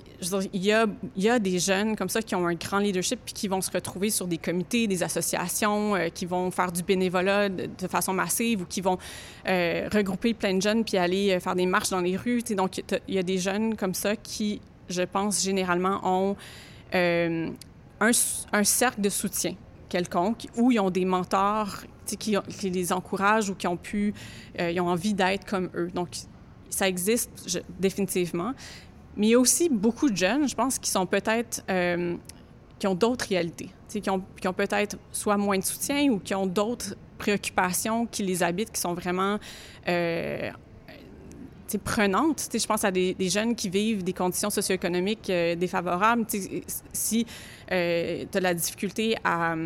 il, 0.52 0.64
y 0.64 0.72
a, 0.72 0.86
y 1.16 1.28
a 1.28 1.38
des 1.38 1.58
jeunes 1.58 1.96
comme 1.96 2.08
ça 2.08 2.22
qui 2.22 2.34
ont 2.34 2.46
un 2.46 2.54
grand 2.54 2.78
leadership 2.78 3.20
puis 3.24 3.34
qui 3.34 3.48
vont 3.48 3.60
se 3.60 3.70
retrouver 3.70 4.10
sur 4.10 4.26
des 4.26 4.38
comités, 4.38 4.86
des 4.86 5.02
associations, 5.02 5.94
qui 6.14 6.26
vont 6.26 6.50
faire 6.50 6.72
du 6.72 6.82
bénévolat 6.82 7.48
de, 7.48 7.88
façon 7.88 8.12
massive 8.12 8.62
ou 8.62 8.64
qui 8.64 8.80
vont 8.80 8.98
regrouper 9.46 10.34
plein 10.34 10.54
de 10.54 10.62
jeunes 10.62 10.84
puis 10.84 10.96
aller 10.96 11.38
faire 11.40 11.54
des 11.54 11.66
marches 11.66 11.90
dans 11.90 12.00
les 12.00 12.16
rues. 12.16 12.42
Donc, 12.56 12.82
il 13.08 13.14
y 13.14 13.18
a 13.18 13.22
des 13.22 13.38
jeunes 13.38 13.76
comme 13.76 13.94
ça 13.94 14.16
qui, 14.16 14.60
je 14.88 15.02
pense, 15.02 15.42
généralement 15.42 16.00
ont 16.04 16.36
un, 18.00 18.64
cercle 18.64 19.00
de 19.00 19.08
soutien 19.08 19.54
quelconque 19.88 20.46
où 20.56 20.72
ils 20.72 20.80
ont 20.80 20.90
des 20.90 21.04
mentors 21.04 21.76
qui, 22.04 22.36
les 22.62 22.92
encouragent 22.92 23.50
ou 23.50 23.54
qui 23.54 23.66
ont 23.66 23.76
pu, 23.76 24.14
euh, 24.60 24.70
ils 24.70 24.80
ont 24.80 24.88
envie 24.88 25.14
d'être 25.14 25.44
comme 25.44 25.70
eux. 25.74 25.90
Donc, 25.94 26.08
ça 26.70 26.88
existe 26.88 27.60
définitivement. 27.78 28.52
Mais 29.16 29.28
il 29.28 29.30
y 29.30 29.34
a 29.34 29.38
aussi 29.38 29.68
beaucoup 29.68 30.10
de 30.10 30.16
jeunes, 30.16 30.48
je 30.48 30.54
pense, 30.54 30.78
qui 30.78 30.90
sont 30.90 31.06
peut-être, 31.06 31.62
euh, 31.70 32.16
qui 32.78 32.86
ont 32.86 32.94
d'autres 32.94 33.26
réalités, 33.28 33.70
qui 33.88 34.10
ont, 34.10 34.22
qui 34.40 34.46
ont 34.46 34.52
peut-être 34.52 34.98
soit 35.10 35.36
moins 35.36 35.58
de 35.58 35.64
soutien 35.64 36.10
ou 36.10 36.18
qui 36.18 36.34
ont 36.34 36.46
d'autres 36.46 36.94
préoccupations 37.16 38.06
qui 38.06 38.22
les 38.22 38.42
habitent, 38.42 38.72
qui 38.72 38.80
sont 38.80 38.94
vraiment 38.94 39.38
euh, 39.88 40.50
prenantes. 41.82 42.48
je 42.52 42.66
pense 42.66 42.84
à 42.84 42.90
des, 42.90 43.16
jeunes 43.28 43.54
qui 43.54 43.68
vivent 43.68 44.04
des 44.04 44.12
conditions 44.12 44.50
socio-économiques 44.50 45.30
euh, 45.30 45.54
défavorables. 45.54 46.24
si 46.92 47.26
euh, 47.72 48.24
tu 48.30 48.38
as 48.38 48.40
la 48.40 48.54
difficulté 48.54 49.16
à 49.24 49.56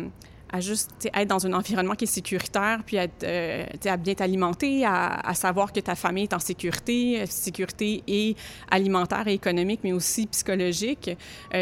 à 0.51 0.59
juste 0.59 1.09
être 1.13 1.27
dans 1.27 1.45
un 1.47 1.53
environnement 1.53 1.95
qui 1.95 2.03
est 2.03 2.07
sécuritaire, 2.07 2.81
puis 2.85 2.97
être, 2.97 3.23
euh, 3.23 3.65
à 3.85 3.97
bien 3.97 4.13
t'alimenter, 4.13 4.85
à, 4.85 5.33
savoir 5.33 5.71
que 5.71 5.79
ta 5.79 5.95
famille 5.95 6.23
est 6.23 6.33
en 6.33 6.39
sécurité, 6.39 7.21
euh, 7.21 7.25
sécurité 7.25 8.03
et 8.05 8.35
alimentaire 8.69 9.27
et 9.27 9.33
économique, 9.33 9.79
mais 9.83 9.93
aussi 9.93 10.27
psychologique. 10.27 11.11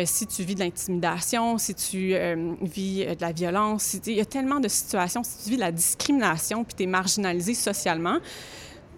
Si 0.05 0.25
tu 0.25 0.43
vis 0.43 0.55
de 0.55 0.61
l'intimidation, 0.61 1.57
si 1.57 1.75
tu 1.75 2.15
vis 2.61 3.05
de 3.05 3.21
la 3.21 3.31
violence, 3.31 3.97
il 4.05 4.13
y 4.13 4.21
a 4.21 4.25
tellement 4.25 4.59
de 4.59 4.67
situations, 4.67 5.23
si 5.23 5.43
tu 5.43 5.49
vis 5.51 5.55
de 5.57 5.61
la 5.61 5.71
discrimination, 5.71 6.63
puis 6.63 6.73
tu 6.75 6.83
es 6.83 6.87
marginalisé 6.87 7.53
socialement, 7.53 8.17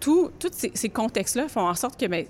tous 0.02 0.32
ces, 0.50 0.72
ces 0.74 0.88
contextes-là 0.88 1.48
font 1.48 1.68
en 1.68 1.74
sorte 1.74 1.98
que 1.98 2.06
ben, 2.06 2.26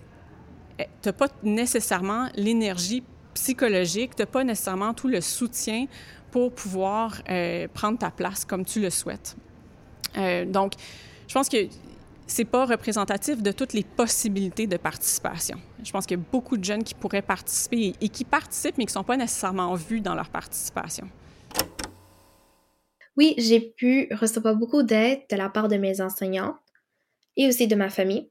eh, 0.78 0.84
tu 1.00 1.08
n'as 1.08 1.12
pas 1.12 1.28
nécessairement 1.42 2.28
l'énergie 2.34 3.02
psychologique, 3.34 4.14
tu 4.14 4.22
n'as 4.22 4.26
pas 4.26 4.44
nécessairement 4.44 4.92
tout 4.92 5.08
le 5.08 5.20
soutien 5.20 5.86
pour 6.30 6.52
pouvoir 6.52 7.22
euh, 7.30 7.66
prendre 7.72 7.98
ta 7.98 8.10
place 8.10 8.44
comme 8.44 8.64
tu 8.64 8.80
le 8.80 8.90
souhaites. 8.90 9.36
Euh, 10.16 10.44
donc, 10.44 10.72
je 11.26 11.34
pense 11.34 11.48
que 11.48 11.66
c'est 12.26 12.44
pas 12.44 12.66
représentatif 12.66 13.42
de 13.42 13.52
toutes 13.52 13.72
les 13.72 13.84
possibilités 13.84 14.66
de 14.66 14.76
participation. 14.76 15.58
Je 15.82 15.90
pense 15.90 16.06
qu'il 16.06 16.18
y 16.18 16.20
a 16.20 16.24
beaucoup 16.30 16.56
de 16.56 16.64
jeunes 16.64 16.84
qui 16.84 16.94
pourraient 16.94 17.22
participer 17.22 17.94
et 18.00 18.08
qui 18.08 18.24
participent, 18.24 18.76
mais 18.78 18.84
qui 18.84 18.90
ne 18.90 19.00
sont 19.00 19.04
pas 19.04 19.16
nécessairement 19.16 19.74
vus 19.74 20.00
dans 20.00 20.14
leur 20.14 20.28
participation. 20.28 21.08
Oui, 23.16 23.34
j'ai 23.36 23.60
pu 23.60 24.08
recevoir 24.12 24.56
beaucoup 24.56 24.82
d'aide 24.82 25.20
de 25.30 25.36
la 25.36 25.50
part 25.50 25.68
de 25.68 25.76
mes 25.76 26.00
enseignants 26.00 26.56
et 27.36 27.48
aussi 27.48 27.66
de 27.66 27.74
ma 27.74 27.90
famille. 27.90 28.30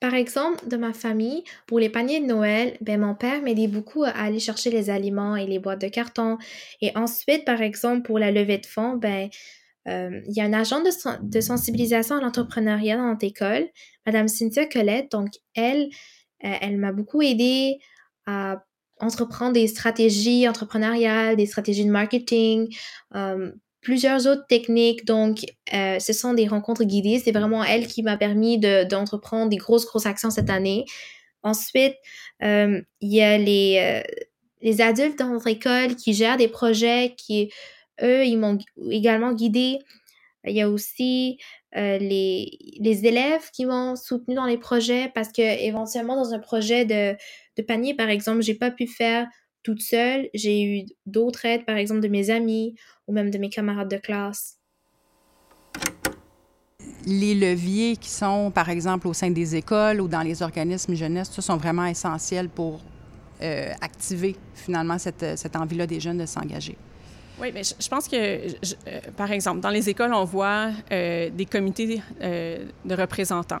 Par 0.00 0.14
exemple, 0.14 0.68
de 0.68 0.76
ma 0.76 0.92
famille, 0.92 1.42
pour 1.66 1.80
les 1.80 1.88
paniers 1.88 2.20
de 2.20 2.26
Noël, 2.26 2.76
ben, 2.80 3.00
mon 3.00 3.16
père 3.16 3.42
m'aidait 3.42 3.66
beaucoup 3.66 4.04
à 4.04 4.10
aller 4.10 4.38
chercher 4.38 4.70
les 4.70 4.90
aliments 4.90 5.34
et 5.34 5.46
les 5.46 5.58
boîtes 5.58 5.80
de 5.80 5.88
carton. 5.88 6.38
Et 6.80 6.96
ensuite, 6.96 7.44
par 7.44 7.60
exemple, 7.62 8.02
pour 8.02 8.20
la 8.20 8.30
levée 8.30 8.58
de 8.58 8.66
fonds, 8.66 8.94
ben, 8.96 9.28
euh, 9.88 10.20
il 10.28 10.36
y 10.36 10.40
a 10.40 10.44
un 10.44 10.52
agent 10.52 10.82
de, 10.82 11.40
sensibilisation 11.40 12.16
à 12.16 12.20
l'entrepreneuriat 12.20 12.96
dans 12.96 13.08
notre 13.08 13.24
école, 13.24 13.68
Madame 14.06 14.28
Cynthia 14.28 14.66
Colette. 14.66 15.10
Donc, 15.10 15.30
elle, 15.54 15.88
euh, 16.44 16.54
elle 16.60 16.76
m'a 16.76 16.92
beaucoup 16.92 17.22
aidé 17.22 17.78
à 18.26 18.62
entreprendre 19.00 19.52
des 19.54 19.66
stratégies 19.66 20.48
entrepreneuriales, 20.48 21.36
des 21.36 21.46
stratégies 21.46 21.84
de 21.84 21.90
marketing, 21.90 22.68
euh, 23.14 23.52
plusieurs 23.80 24.26
autres 24.26 24.46
techniques. 24.46 25.04
Donc, 25.04 25.44
euh, 25.72 25.98
ce 25.98 26.12
sont 26.12 26.34
des 26.34 26.46
rencontres 26.46 26.84
guidées. 26.84 27.20
C'est 27.22 27.32
vraiment 27.32 27.64
elle 27.64 27.86
qui 27.86 28.02
m'a 28.02 28.16
permis 28.16 28.58
d'entreprendre 28.58 29.50
des 29.50 29.56
grosses, 29.56 29.86
grosses 29.86 30.06
actions 30.06 30.30
cette 30.30 30.50
année. 30.50 30.84
Ensuite, 31.42 31.94
euh, 32.42 32.80
il 33.00 33.14
y 33.14 33.22
a 33.22 33.38
les, 33.38 33.78
euh, 33.80 34.22
les 34.60 34.80
adultes 34.80 35.18
dans 35.18 35.28
notre 35.28 35.46
école 35.46 35.94
qui 35.96 36.12
gèrent 36.12 36.36
des 36.36 36.48
projets 36.48 37.14
qui, 37.16 37.50
eux, 38.02 38.24
ils 38.24 38.36
m'ont 38.36 38.58
également 38.90 39.32
guidée. 39.32 39.78
Il 40.44 40.54
y 40.54 40.62
a 40.62 40.68
aussi 40.68 41.38
les, 41.74 42.58
les 42.80 43.06
élèves 43.06 43.50
qui 43.52 43.66
m'ont 43.66 43.94
soutenu 43.94 44.34
dans 44.34 44.46
les 44.46 44.56
projets 44.56 45.12
parce 45.14 45.28
que 45.28 45.42
éventuellement 45.42 46.16
dans 46.16 46.32
un 46.32 46.38
projet 46.38 46.84
de, 46.86 47.14
de 47.56 47.62
panier, 47.62 47.94
par 47.94 48.08
exemple, 48.08 48.40
j'ai 48.40 48.54
pas 48.54 48.70
pu 48.70 48.86
faire 48.86 49.28
toute 49.62 49.80
seule. 49.80 50.28
J'ai 50.34 50.62
eu 50.62 50.86
d'autres 51.06 51.44
aides, 51.44 51.64
par 51.64 51.76
exemple, 51.76 52.00
de 52.00 52.08
mes 52.08 52.30
amis 52.30 52.74
ou 53.06 53.12
même 53.12 53.30
de 53.30 53.38
mes 53.38 53.50
camarades 53.50 53.90
de 53.90 53.96
classe. 53.96 54.56
Les 57.06 57.34
leviers 57.34 57.96
qui 57.96 58.10
sont, 58.10 58.50
par 58.50 58.68
exemple, 58.68 59.08
au 59.08 59.14
sein 59.14 59.30
des 59.30 59.56
écoles 59.56 60.00
ou 60.00 60.08
dans 60.08 60.22
les 60.22 60.42
organismes 60.42 60.94
jeunesse, 60.94 61.30
ça 61.30 61.42
sont 61.42 61.56
vraiment 61.56 61.86
essentiels 61.86 62.48
pour 62.48 62.80
euh, 63.40 63.72
activer 63.80 64.36
finalement 64.54 64.98
cette, 64.98 65.38
cette 65.38 65.56
envie-là 65.56 65.86
des 65.86 66.00
jeunes 66.00 66.18
de 66.18 66.26
s'engager. 66.26 66.76
Oui, 67.40 67.50
mais 67.54 67.62
je, 67.62 67.88
pense 67.88 68.08
que, 68.08 68.16
euh, 68.16 68.50
par 69.16 69.30
exemple, 69.30 69.60
dans 69.60 69.70
les 69.70 69.88
écoles, 69.88 70.12
on 70.12 70.24
voit 70.24 70.70
euh, 70.90 71.30
des 71.30 71.46
comités 71.46 72.02
de 72.20 72.94
représentants. 72.94 73.60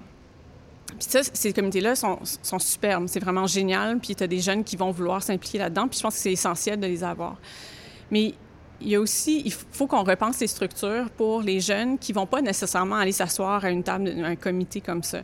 Puis 0.98 1.06
ça, 1.08 1.20
ces 1.22 1.52
comités-là 1.52 1.94
sont, 1.94 2.18
sont, 2.42 2.58
superbes. 2.58 3.06
C'est 3.08 3.20
vraiment 3.20 3.46
génial. 3.46 3.98
Puis 3.98 4.14
tu 4.14 4.22
as 4.22 4.26
des 4.26 4.40
jeunes 4.40 4.64
qui 4.64 4.76
vont 4.76 4.90
vouloir 4.90 5.22
s'impliquer 5.22 5.58
là-dedans. 5.58 5.88
Puis 5.88 5.98
je 5.98 6.02
pense 6.02 6.14
que 6.14 6.20
c'est 6.20 6.32
essentiel 6.32 6.80
de 6.80 6.86
les 6.86 7.04
avoir. 7.04 7.36
Mais 8.10 8.34
il 8.80 8.88
y 8.88 8.94
a 8.94 9.00
aussi, 9.00 9.42
il 9.44 9.52
faut 9.52 9.86
qu'on 9.86 10.04
repense 10.04 10.40
les 10.40 10.46
structures 10.46 11.10
pour 11.16 11.42
les 11.42 11.60
jeunes 11.60 11.98
qui 11.98 12.12
vont 12.12 12.26
pas 12.26 12.40
nécessairement 12.40 12.96
aller 12.96 13.12
s'asseoir 13.12 13.64
à 13.64 13.70
une 13.70 13.82
table 13.82 14.14
d'un 14.14 14.36
comité 14.36 14.80
comme 14.80 15.02
ça. 15.02 15.22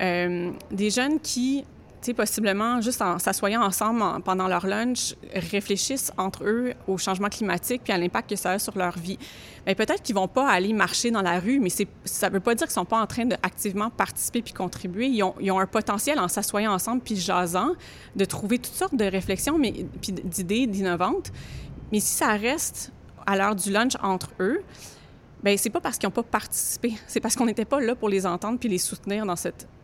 Euh, 0.00 0.52
des 0.70 0.90
jeunes 0.90 1.18
qui 1.20 1.64
possiblement, 2.10 2.80
juste 2.80 3.00
en 3.00 3.18
s'assoyant 3.18 3.62
ensemble 3.62 4.02
pendant 4.24 4.48
leur 4.48 4.66
lunch, 4.66 5.14
réfléchissent 5.34 6.12
entre 6.18 6.44
eux 6.44 6.74
au 6.88 6.98
changement 6.98 7.28
climatique 7.28 7.82
puis 7.84 7.92
à 7.92 7.98
l'impact 7.98 8.30
que 8.30 8.36
ça 8.36 8.50
a 8.52 8.58
sur 8.58 8.76
leur 8.76 8.98
vie. 8.98 9.18
Mais 9.66 9.76
peut-être 9.76 10.02
qu'ils 10.02 10.16
vont 10.16 10.26
pas 10.26 10.48
aller 10.48 10.72
marcher 10.72 11.12
dans 11.12 11.22
la 11.22 11.38
rue, 11.38 11.60
mais 11.60 11.68
ça 12.04 12.28
veut 12.28 12.40
pas 12.40 12.54
dire 12.54 12.66
qu'ils 12.66 12.74
sont 12.74 12.84
pas 12.84 13.00
en 13.00 13.06
train 13.06 13.24
d'activement 13.24 13.90
participer 13.90 14.42
puis 14.42 14.52
contribuer. 14.52 15.06
Ils 15.06 15.22
ont, 15.22 15.60
un 15.60 15.66
potentiel 15.66 16.18
en 16.18 16.28
s'assoyant 16.28 16.72
ensemble 16.72 17.02
puis 17.02 17.16
jasant 17.16 17.72
de 18.16 18.24
trouver 18.24 18.58
toutes 18.58 18.74
sortes 18.74 18.96
de 18.96 19.04
réflexions 19.04 19.58
mais, 19.58 19.86
puis 20.00 20.12
d'idées 20.12 20.68
innovantes. 20.72 21.30
Mais 21.92 22.00
si 22.00 22.14
ça 22.14 22.32
reste 22.32 22.92
à 23.26 23.36
l'heure 23.36 23.54
du 23.54 23.70
lunch 23.70 23.92
entre 24.02 24.30
eux, 24.40 24.62
ben 25.42 25.58
c'est 25.58 25.70
pas 25.70 25.80
parce 25.80 25.98
qu'ils 25.98 26.06
n'ont 26.06 26.12
pas 26.12 26.22
participé, 26.22 26.94
c'est 27.06 27.20
parce 27.20 27.34
qu'on 27.34 27.46
n'était 27.46 27.64
pas 27.64 27.80
là 27.80 27.94
pour 27.94 28.08
les 28.08 28.26
entendre 28.26 28.58
puis 28.58 28.68
les 28.68 28.78
soutenir 28.78 29.26
dans, 29.26 29.34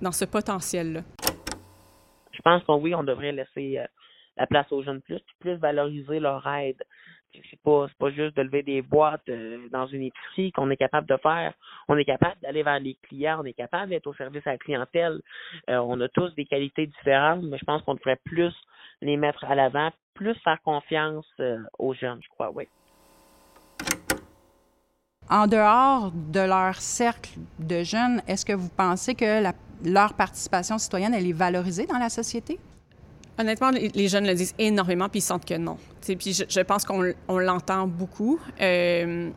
dans 0.01 0.13
ce 0.13 0.25
potentiel-là. 0.25 1.03
Je 2.39 2.43
pense 2.43 2.63
qu'on 2.65 2.77
oui, 2.81 2.95
on 2.95 3.03
devrait 3.03 3.33
laisser 3.33 3.79
euh, 3.79 3.87
la 4.37 4.47
place 4.47 4.71
aux 4.71 4.83
jeunes 4.83 5.03
plus, 5.03 5.21
plus 5.41 5.57
valoriser 5.57 6.21
leur 6.21 6.47
aide. 6.47 6.83
C'est 7.33 7.61
pas, 7.63 7.89
pas 7.99 8.11
juste 8.11 8.37
de 8.37 8.43
lever 8.43 8.63
des 8.63 8.81
boîtes 8.81 9.29
euh, 9.29 9.69
dans 9.71 9.87
une 9.87 10.05
épicerie 10.05 10.53
qu'on 10.53 10.71
est 10.71 10.77
capable 10.77 11.09
de 11.09 11.17
faire. 11.17 11.53
On 11.89 11.97
est 11.97 12.05
capable 12.05 12.41
d'aller 12.41 12.63
vers 12.63 12.79
les 12.79 12.97
clients, 13.03 13.41
on 13.43 13.45
est 13.45 13.53
capable 13.53 13.91
d'être 13.91 14.07
au 14.07 14.15
service 14.15 14.47
à 14.47 14.53
la 14.53 14.59
clientèle. 14.59 15.21
Euh, 15.69 15.79
on 15.79 16.01
a 16.01 16.09
tous 16.09 16.33
des 16.37 16.47
qualités 16.47 16.87
différentes, 16.87 17.43
mais 17.43 17.59
je 17.59 17.65
pense 17.65 17.83
qu'on 17.83 17.95
devrait 17.95 18.21
plus 18.25 18.55
les 19.03 19.17
mettre 19.17 19.45
à 19.45 19.55
l'avant, 19.55 19.91
plus 20.15 20.35
faire 20.43 20.61
confiance 20.63 21.27
aux 21.79 21.95
jeunes, 21.95 22.21
je 22.23 22.29
crois, 22.29 22.51
oui 22.51 22.67
en 25.31 25.47
dehors 25.47 26.13
de 26.13 26.41
leur 26.41 26.81
cercle 26.81 27.31
de 27.59 27.83
jeunes, 27.83 28.23
est-ce 28.27 28.45
que 28.45 28.53
vous 28.53 28.69
pensez 28.69 29.15
que 29.15 29.43
leur 29.85 30.15
participation 30.15 30.79
citoyenne, 30.79 31.15
est 31.15 31.33
valorisée 31.33 31.87
dans 31.87 31.99
la 31.99 32.09
société? 32.09 32.59
Honnêtement, 33.39 33.71
les 33.71 34.09
jeunes 34.09 34.27
le 34.27 34.35
disent 34.35 34.55
énormément, 34.59 35.09
puis 35.09 35.21
ils 35.21 35.23
sentent 35.23 35.45
que 35.45 35.55
non. 35.55 35.79
je, 36.07 36.61
pense 36.63 36.85
qu'on 36.85 37.39
l'entend 37.39 37.87
beaucoup. 37.87 38.41
Euh, 38.61 39.31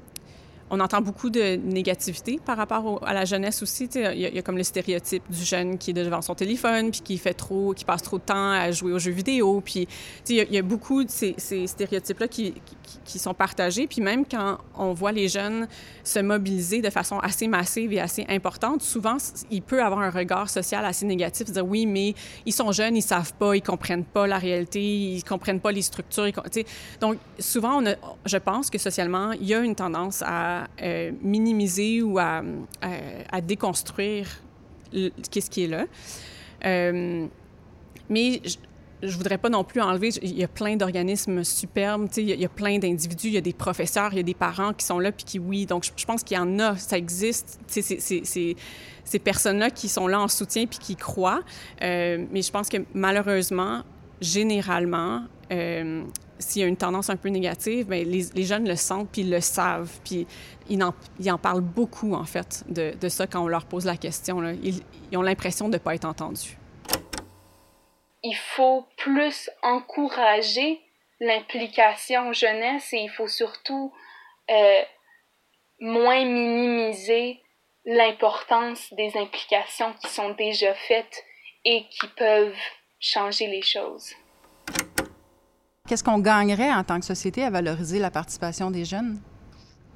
on 0.72 0.80
entend 0.80 1.02
beaucoup 1.02 1.30
de 1.30 1.58
négativité 1.58 2.40
par 2.44 2.56
rapport 2.56 3.06
à 3.06 3.14
la 3.14 3.26
jeunesse 3.26 3.62
aussi. 3.62 3.90
Il 3.94 4.20
y, 4.20 4.40
a 4.40 4.42
comme 4.42 4.58
le 4.58 4.64
stéréotype 4.64 5.24
du 5.30 5.44
jeune 5.44 5.78
qui 5.78 5.92
est 5.92 5.94
devant 5.94 6.22
son 6.22 6.34
téléphone, 6.34 6.92
puis 6.92 7.02
qui 7.02 7.18
fait 7.18 7.34
trop, 7.34 7.74
qui 7.74 7.84
passe 7.84 8.02
trop 8.02 8.18
de 8.18 8.24
temps 8.24 8.52
à 8.52 8.72
jouer 8.72 8.94
aux 8.94 9.00
jeux 9.00 9.12
vidéo. 9.12 9.62
Puis 9.64 9.86
il 10.30 10.48
y, 10.50 10.58
a 10.58 10.62
beaucoup 10.62 11.04
de 11.04 11.10
ces, 11.10 11.36
stéréotypes-là 11.38 12.30
qui, 12.30 12.54
qui, 13.04 13.20
sont 13.20 13.34
partagés. 13.34 13.86
Puis 13.86 14.00
même 14.00 14.26
quand 14.26 14.60
on 14.78 14.94
voit 14.94 15.12
les 15.12 15.28
jeunes 15.28 15.68
se 16.06 16.20
mobiliser 16.20 16.82
de 16.82 16.90
façon 16.90 17.20
assez 17.20 17.50
massive 17.50 17.92
et 17.92 18.00
assez 18.00 18.26
importante, 18.30 18.82
souvent, 18.82 19.18
il 19.52 19.62
peut 19.62 19.84
avoir 19.84 20.00
un 20.00 20.10
regard 20.10 20.50
social 20.50 20.86
assez 20.86 21.06
négatif, 21.06 21.52
dire 21.52 21.68
oui, 21.68 21.86
mais 21.86 22.16
ils 22.46 22.54
sont 22.54 22.72
jeunes, 22.72 22.96
ils 22.96 23.02
savent 23.02 23.34
pas, 23.34 23.58
ils 23.58 23.62
comprennent 23.62 24.06
pas 24.06 24.26
la 24.26 24.38
réalité, 24.38 24.82
ils 24.82 25.24
comprennent 25.26 25.60
pas 25.60 25.74
les 25.74 25.82
structures. 25.82 26.32
donc 27.02 27.18
souvent, 27.40 27.84
on 27.84 27.92
je 28.26 28.38
pense 28.38 28.70
que 28.70 28.78
socialement, 28.78 29.34
il 29.34 29.48
y 29.48 29.54
a 29.54 29.60
une 29.60 29.76
tendance 29.76 30.24
à 30.26 30.61
euh, 30.82 31.12
minimiser 31.22 32.02
ou 32.02 32.20
à, 32.20 32.42
à, 33.32 33.42
déconstruire 33.42 34.28
qu'est-ce 35.32 35.50
qui 35.50 35.64
est 35.64 35.68
là. 35.68 35.86
Euh, 36.66 37.28
mais 38.10 38.42
je, 38.44 38.58
je 39.04 39.18
voudrais 39.18 39.38
pas 39.38 39.50
non 39.50 39.64
plus 39.64 39.82
enlever. 39.82 40.10
Il 40.22 40.38
y 40.38 40.44
a 40.44 40.48
plein 40.48 40.76
d'organismes 40.76 41.44
superbes, 41.44 42.08
il 42.18 42.30
y, 42.30 42.34
a, 42.34 42.36
y 42.36 42.46
a 42.46 42.50
plein 42.50 42.78
d'individus, 42.78 43.28
il 43.28 43.34
y 43.34 43.38
a 43.38 43.42
des 43.42 43.54
professeurs, 43.54 44.14
il 44.14 44.18
y 44.18 44.20
a 44.20 44.24
des 44.24 44.34
parents 44.34 44.74
qui 44.74 44.86
sont 44.86 45.00
là 45.00 45.12
puis 45.12 45.26
qui 45.26 45.40
oui. 45.40 45.66
Donc 45.66 45.90
je, 45.96 46.06
pense 46.06 46.24
qu'il 46.24 46.38
y 46.38 46.40
en 46.40 46.60
a, 46.60 46.76
ça 46.78 46.98
existe. 46.98 47.60
C'est 47.68 48.56
ces 49.04 49.20
personnes-là 49.20 49.70
qui 49.72 49.90
sont 49.90 50.08
là 50.08 50.22
en 50.22 50.28
soutien 50.28 50.66
puis 50.66 50.80
qui 50.80 50.96
croient. 50.96 51.42
Euh, 51.82 52.26
mais 52.32 52.42
je 52.42 52.52
pense 52.52 52.70
que 52.70 52.78
malheureusement, 52.94 53.84
généralement, 54.22 55.24
euh, 55.52 56.04
s'il 56.42 56.62
y 56.62 56.66
a 56.66 56.68
une 56.68 56.78
tendance 56.78 57.10
un 57.10 57.16
peu 57.16 57.30
négative, 57.30 57.88
bien, 57.88 58.04
les, 58.04 58.44
jeunes 58.44 58.68
le 58.68 58.76
sentent 58.76 59.10
puis 59.12 59.22
ils 59.22 59.30
le 59.30 59.42
savent. 59.42 59.92
Puis 60.04 60.28
ils 60.70 60.84
en, 60.84 61.38
parlent 61.38 61.62
beaucoup, 61.62 62.14
en 62.14 62.26
fait, 62.26 62.64
de, 62.68 63.10
ça 63.10 63.28
quand 63.28 63.44
on 63.44 63.48
leur 63.48 63.66
pose 63.66 63.86
la 63.86 63.98
question. 63.98 64.44
Ils 64.64 65.18
ont 65.18 65.22
l'impression 65.22 65.68
de 65.68 65.74
ne 65.74 65.78
pas 65.78 65.96
être 65.96 66.06
entendus. 66.06 66.58
Il 68.24 68.36
faut 68.36 68.86
plus 68.98 69.50
encourager 69.64 70.82
l'implication 71.20 72.34
jeunesse 72.34 72.94
et 72.94 72.98
il 72.98 73.10
faut 73.10 73.28
surtout 73.28 73.94
euh, 74.50 74.82
moins 75.80 76.26
minimiser 76.26 77.42
l'importance 77.86 78.94
des 78.94 79.12
implications 79.18 79.94
qui 79.94 80.08
sont 80.10 80.32
déjà 80.32 80.74
faites 80.74 81.24
et 81.66 81.86
qui 81.90 82.08
peuvent 82.16 82.56
changer 83.00 83.48
les 83.48 83.62
choses. 83.62 84.14
Qu'est-ce 85.88 86.04
qu'on 86.04 86.20
gagnerait 86.20 86.72
en 86.72 86.84
tant 86.84 87.00
que 87.00 87.06
société 87.06 87.44
à 87.44 87.50
valoriser 87.50 88.00
la 88.00 88.12
participation 88.12 88.72
des 88.72 88.86
jeunes? 88.86 89.20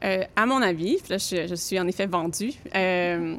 Euh, 0.04 0.24
à 0.36 0.46
mon 0.46 0.62
avis, 0.62 0.98
je, 1.10 1.56
suis 1.56 1.80
en 1.80 1.88
effet 1.88 2.06
vendue. 2.06 2.54
Euh, 2.76 3.38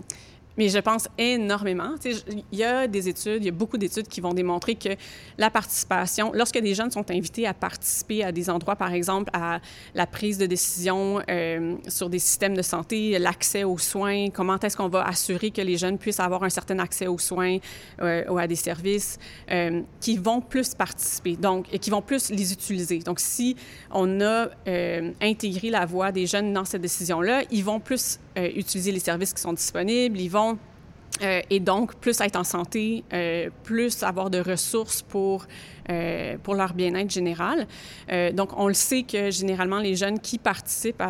mais 0.56 0.68
je 0.68 0.78
pense 0.78 1.08
énormément. 1.18 1.94
Il 2.04 2.58
y 2.58 2.64
a 2.64 2.86
des 2.86 3.08
études, 3.08 3.42
il 3.42 3.46
y 3.46 3.48
a 3.48 3.52
beaucoup 3.52 3.78
d'études 3.78 4.08
qui 4.08 4.20
vont 4.20 4.34
démontrer 4.34 4.74
que 4.74 4.90
la 5.38 5.50
participation, 5.50 6.32
lorsque 6.34 6.58
des 6.58 6.74
jeunes 6.74 6.90
sont 6.90 7.10
invités 7.10 7.46
à 7.46 7.54
participer 7.54 8.24
à 8.24 8.32
des 8.32 8.50
endroits, 8.50 8.76
par 8.76 8.92
exemple, 8.92 9.30
à 9.32 9.60
la 9.94 10.06
prise 10.06 10.38
de 10.38 10.46
décision 10.46 11.20
euh, 11.28 11.76
sur 11.88 12.08
des 12.08 12.18
systèmes 12.18 12.56
de 12.56 12.62
santé, 12.62 13.18
l'accès 13.18 13.64
aux 13.64 13.78
soins, 13.78 14.30
comment 14.30 14.58
est-ce 14.58 14.76
qu'on 14.76 14.88
va 14.88 15.02
assurer 15.02 15.50
que 15.50 15.62
les 15.62 15.76
jeunes 15.76 15.98
puissent 15.98 16.20
avoir 16.20 16.42
un 16.42 16.50
certain 16.50 16.78
accès 16.78 17.06
aux 17.06 17.18
soins 17.18 17.58
euh, 18.00 18.24
ou 18.28 18.38
à 18.38 18.46
des 18.46 18.56
services, 18.56 19.18
euh, 19.50 19.82
qui 20.00 20.16
vont 20.16 20.40
plus 20.40 20.74
participer, 20.74 21.36
donc, 21.36 21.66
et 21.72 21.78
qui 21.78 21.90
vont 21.90 22.02
plus 22.02 22.30
les 22.30 22.52
utiliser. 22.52 22.98
Donc, 22.98 23.20
si 23.20 23.56
on 23.90 24.20
a 24.20 24.48
euh, 24.68 25.12
intégré 25.20 25.70
la 25.70 25.86
voix 25.86 26.12
des 26.12 26.26
jeunes 26.26 26.52
dans 26.52 26.64
cette 26.64 26.82
décision-là, 26.82 27.42
ils 27.50 27.64
vont 27.64 27.80
plus 27.80 28.18
euh, 28.36 28.50
utiliser 28.54 28.92
les 28.92 29.00
services 29.00 29.32
qui 29.32 29.40
sont 29.40 29.54
disponibles, 29.54 30.20
ils 30.20 30.28
vont 30.28 30.58
euh, 31.22 31.40
et 31.48 31.58
donc 31.58 31.94
plus 31.94 32.20
être 32.20 32.36
en 32.36 32.44
santé, 32.44 33.02
euh, 33.14 33.48
plus 33.62 34.02
avoir 34.02 34.28
de 34.28 34.38
ressources 34.38 35.00
pour, 35.00 35.46
pour 36.42 36.54
leur 36.54 36.74
bien-être 36.74 37.10
général. 37.10 37.66
Donc 38.34 38.58
on 38.58 38.66
le 38.66 38.74
sait 38.74 39.04
que 39.04 39.30
généralement 39.30 39.78
les 39.78 39.94
jeunes 39.94 40.18
qui 40.18 40.36
participent 40.36 41.02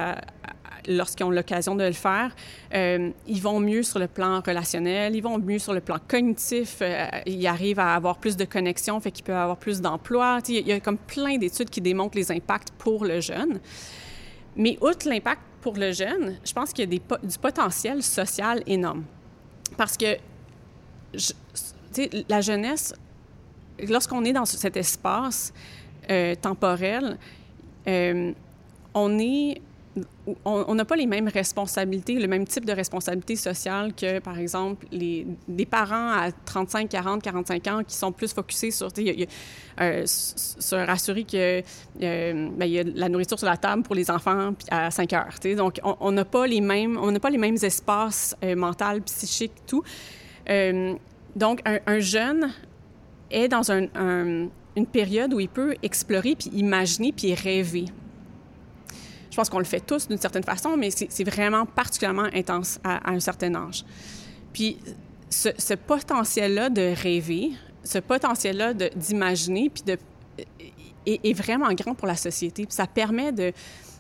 lorsqu'ils 0.87 1.25
ont 1.25 1.31
l'occasion 1.31 1.75
de 1.75 1.85
le 1.85 1.93
faire, 1.93 2.37
ils 2.75 3.41
vont 3.41 3.59
mieux 3.59 3.83
sur 3.83 3.99
le 3.99 4.07
plan 4.07 4.43
relationnel, 4.47 5.17
ils 5.17 5.23
vont 5.23 5.39
mieux 5.39 5.59
sur 5.59 5.73
le 5.73 5.81
plan 5.81 5.97
cognitif, 6.07 6.83
ils 7.25 7.47
arrivent 7.47 7.81
à 7.81 7.95
avoir 7.95 8.19
plus 8.19 8.37
de 8.37 8.45
connexions, 8.45 9.01
fait 9.01 9.11
qu'ils 9.11 9.25
peuvent 9.25 9.35
avoir 9.35 9.57
plus 9.57 9.81
d'emplois. 9.81 10.41
Il 10.47 10.69
y 10.69 10.73
a 10.73 10.79
comme 10.79 10.99
plein 10.99 11.39
d'études 11.39 11.71
qui 11.71 11.81
démontrent 11.81 12.19
les 12.19 12.31
impacts 12.31 12.71
pour 12.79 13.07
le 13.07 13.21
jeune. 13.21 13.59
Mais 14.57 14.79
outre 14.83 15.09
l'impact 15.09 15.41
pour 15.67 15.77
le 15.79 15.91
jeune, 15.91 16.37
je 16.45 16.53
pense 16.53 16.73
qu'il 16.73 16.85
y 16.85 16.97
a 16.97 17.19
du 17.27 17.39
potentiel 17.41 18.01
social 18.01 18.63
énorme. 18.69 19.03
Parce 19.77 19.97
que 19.97 20.17
la 22.29 22.41
jeunesse, 22.41 22.95
lorsqu'on 23.89 24.25
est 24.25 24.33
dans 24.33 24.45
cet 24.45 24.77
espace 24.77 25.53
euh, 26.09 26.37
temporel, 26.37 27.19
euh, 27.89 28.33
on 28.95 29.19
est 29.19 29.61
on 30.45 30.75
n'a 30.75 30.85
pas 30.85 30.97
les 30.97 31.07
mêmes 31.07 31.29
responsabilités, 31.29 32.15
le 32.15 32.27
même 32.27 32.47
type 32.47 32.65
de 32.65 32.73
responsabilité 32.73 33.37
sociale 33.37 33.95
que, 33.95 34.19
par 34.19 34.39
exemple, 34.39 34.87
les, 34.91 35.27
des 35.49 35.67
parents 35.67 36.11
à 36.13 36.33
35, 36.33 36.89
40, 36.89 37.23
45 37.23 37.67
ans 37.69 37.83
qui 37.87 37.95
sont 37.95 38.13
plus 38.13 38.33
focusés 38.33 38.71
sur, 38.71 38.89
y 38.99 39.23
a, 39.23 39.83
euh, 39.83 40.03
sur 40.07 40.79
assurer 40.79 41.25
que 41.25 41.63
euh, 42.03 42.49
ben, 42.57 42.67
y 42.67 42.79
a 42.79 42.83
la 42.83 43.09
nourriture 43.09 43.39
sur 43.39 43.49
la 43.49 43.57
table 43.57 43.83
pour 43.83 43.95
les 43.95 44.11
enfants 44.11 44.55
à 44.71 44.91
5 44.91 45.13
heures. 45.13 45.35
Donc, 45.57 45.81
on 45.83 46.13
n'a 46.13 46.25
pas 46.25 46.47
les 46.47 46.61
mêmes, 46.61 46.99
pas 47.21 47.31
les 47.31 47.39
mêmes 47.39 47.59
espaces 47.63 48.37
euh, 48.45 48.57
mentaux, 48.57 49.01
psychiques, 49.05 49.53
tout. 49.67 49.83
Euh, 50.49 50.95
donc, 51.35 51.61
un, 51.65 51.79
un, 51.87 52.01
jeune 52.01 52.53
est 53.31 53.49
dans 53.49 53.71
un, 53.71 53.85
un, 53.95 54.49
une 54.77 54.87
période 54.87 55.33
où 55.35 55.41
il 55.41 55.49
peut 55.49 55.75
explorer, 55.83 56.37
puis 56.37 56.51
imaginer, 56.53 57.13
puis 57.13 57.35
rêver. 57.35 57.87
Je 59.37 59.41
pense 59.43 59.51
qu'on 59.51 59.59
le 59.59 59.67
fait 59.67 59.81
tous 59.81 60.09
d'une 60.09 60.17
certaine 60.17 60.45
façon, 60.45 60.79
mais 60.79 60.89
c'est 60.91 61.25
vraiment 61.25 61.67
particulièrement 61.67 62.27
intense 62.33 62.81
à, 62.83 63.11
un 63.11 63.21
certain 63.21 63.55
âge. 63.55 63.85
Puis 64.55 64.79
ce, 65.29 65.75
potentiel-là 65.75 66.71
de 66.71 66.95
rêver, 67.03 67.51
ce 67.85 67.99
potentiel-là 67.99 68.73
d'imaginer, 68.73 69.69
puis 69.69 69.83
de 69.83 69.99
est, 71.05 71.21
est, 71.23 71.33
vraiment 71.35 71.71
grand 71.75 71.95
pour 71.95 72.07
la 72.07 72.17
société. 72.17 72.65
Ça 72.71 72.87
permet 72.87 73.31
de, 73.31 73.53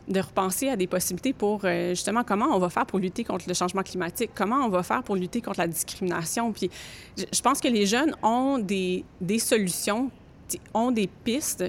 repenser 0.09 0.70
à 0.70 0.77
des 0.77 0.87
possibilités 0.87 1.35
pour 1.35 1.66
euh, 1.66 1.90
justement 1.90 2.25
comment 2.25 2.57
on 2.57 2.59
va 2.59 2.70
faire 2.70 2.87
pour 2.87 2.99
lutter 2.99 3.22
contre 3.22 3.44
le 3.46 3.53
changement 3.53 3.83
climatique, 3.83 4.31
comment 4.35 4.64
on 4.64 4.70
va 4.70 4.83
faire 4.83 5.03
pour 5.03 5.16
lutter 5.16 5.42
contre 5.42 5.61
la 5.61 5.68
discrimination. 5.68 6.51
Puis 6.53 6.70
je 7.18 7.42
pense 7.42 7.61
que 7.61 7.68
les 7.68 7.85
jeunes 7.85 8.16
ont 8.22 8.57
des, 8.57 9.05
des 9.20 9.38
solutions, 9.38 10.11
ont 10.72 10.92
des 10.92 11.09
pistes 11.09 11.62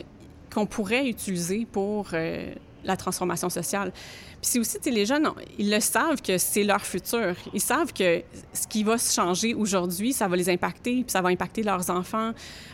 qu'on 0.54 0.66
pourrait 0.66 1.10
utiliser 1.10 1.68
pour 1.70 2.08
euh, 2.14 2.54
la 2.84 2.98
transformation 2.98 3.50
sociale. 3.50 3.92
Puis 3.92 4.52
c'est 4.52 4.60
aussi, 4.60 4.78
les 4.86 5.06
jeunes, 5.06 5.30
ils 5.58 5.72
le 5.72 5.80
savent 5.80 6.22
que 6.22 6.38
c'est 6.38 6.64
leur 6.64 6.82
futur. 6.82 7.36
Ils 7.54 7.62
savent 7.62 7.94
que 7.94 8.22
ce 8.54 8.68
qui 8.68 8.84
va 8.84 8.98
se 8.98 9.14
changer 9.14 9.54
aujourd'hui, 9.54 10.14
ça 10.14 10.28
va 10.28 10.36
les 10.36 10.50
impacter, 10.50 11.04
puis 11.04 11.12
ça 11.12 11.22
va 11.22 11.30
impacter 11.30 11.64
leurs 11.64 11.90
enfants. 11.90 12.32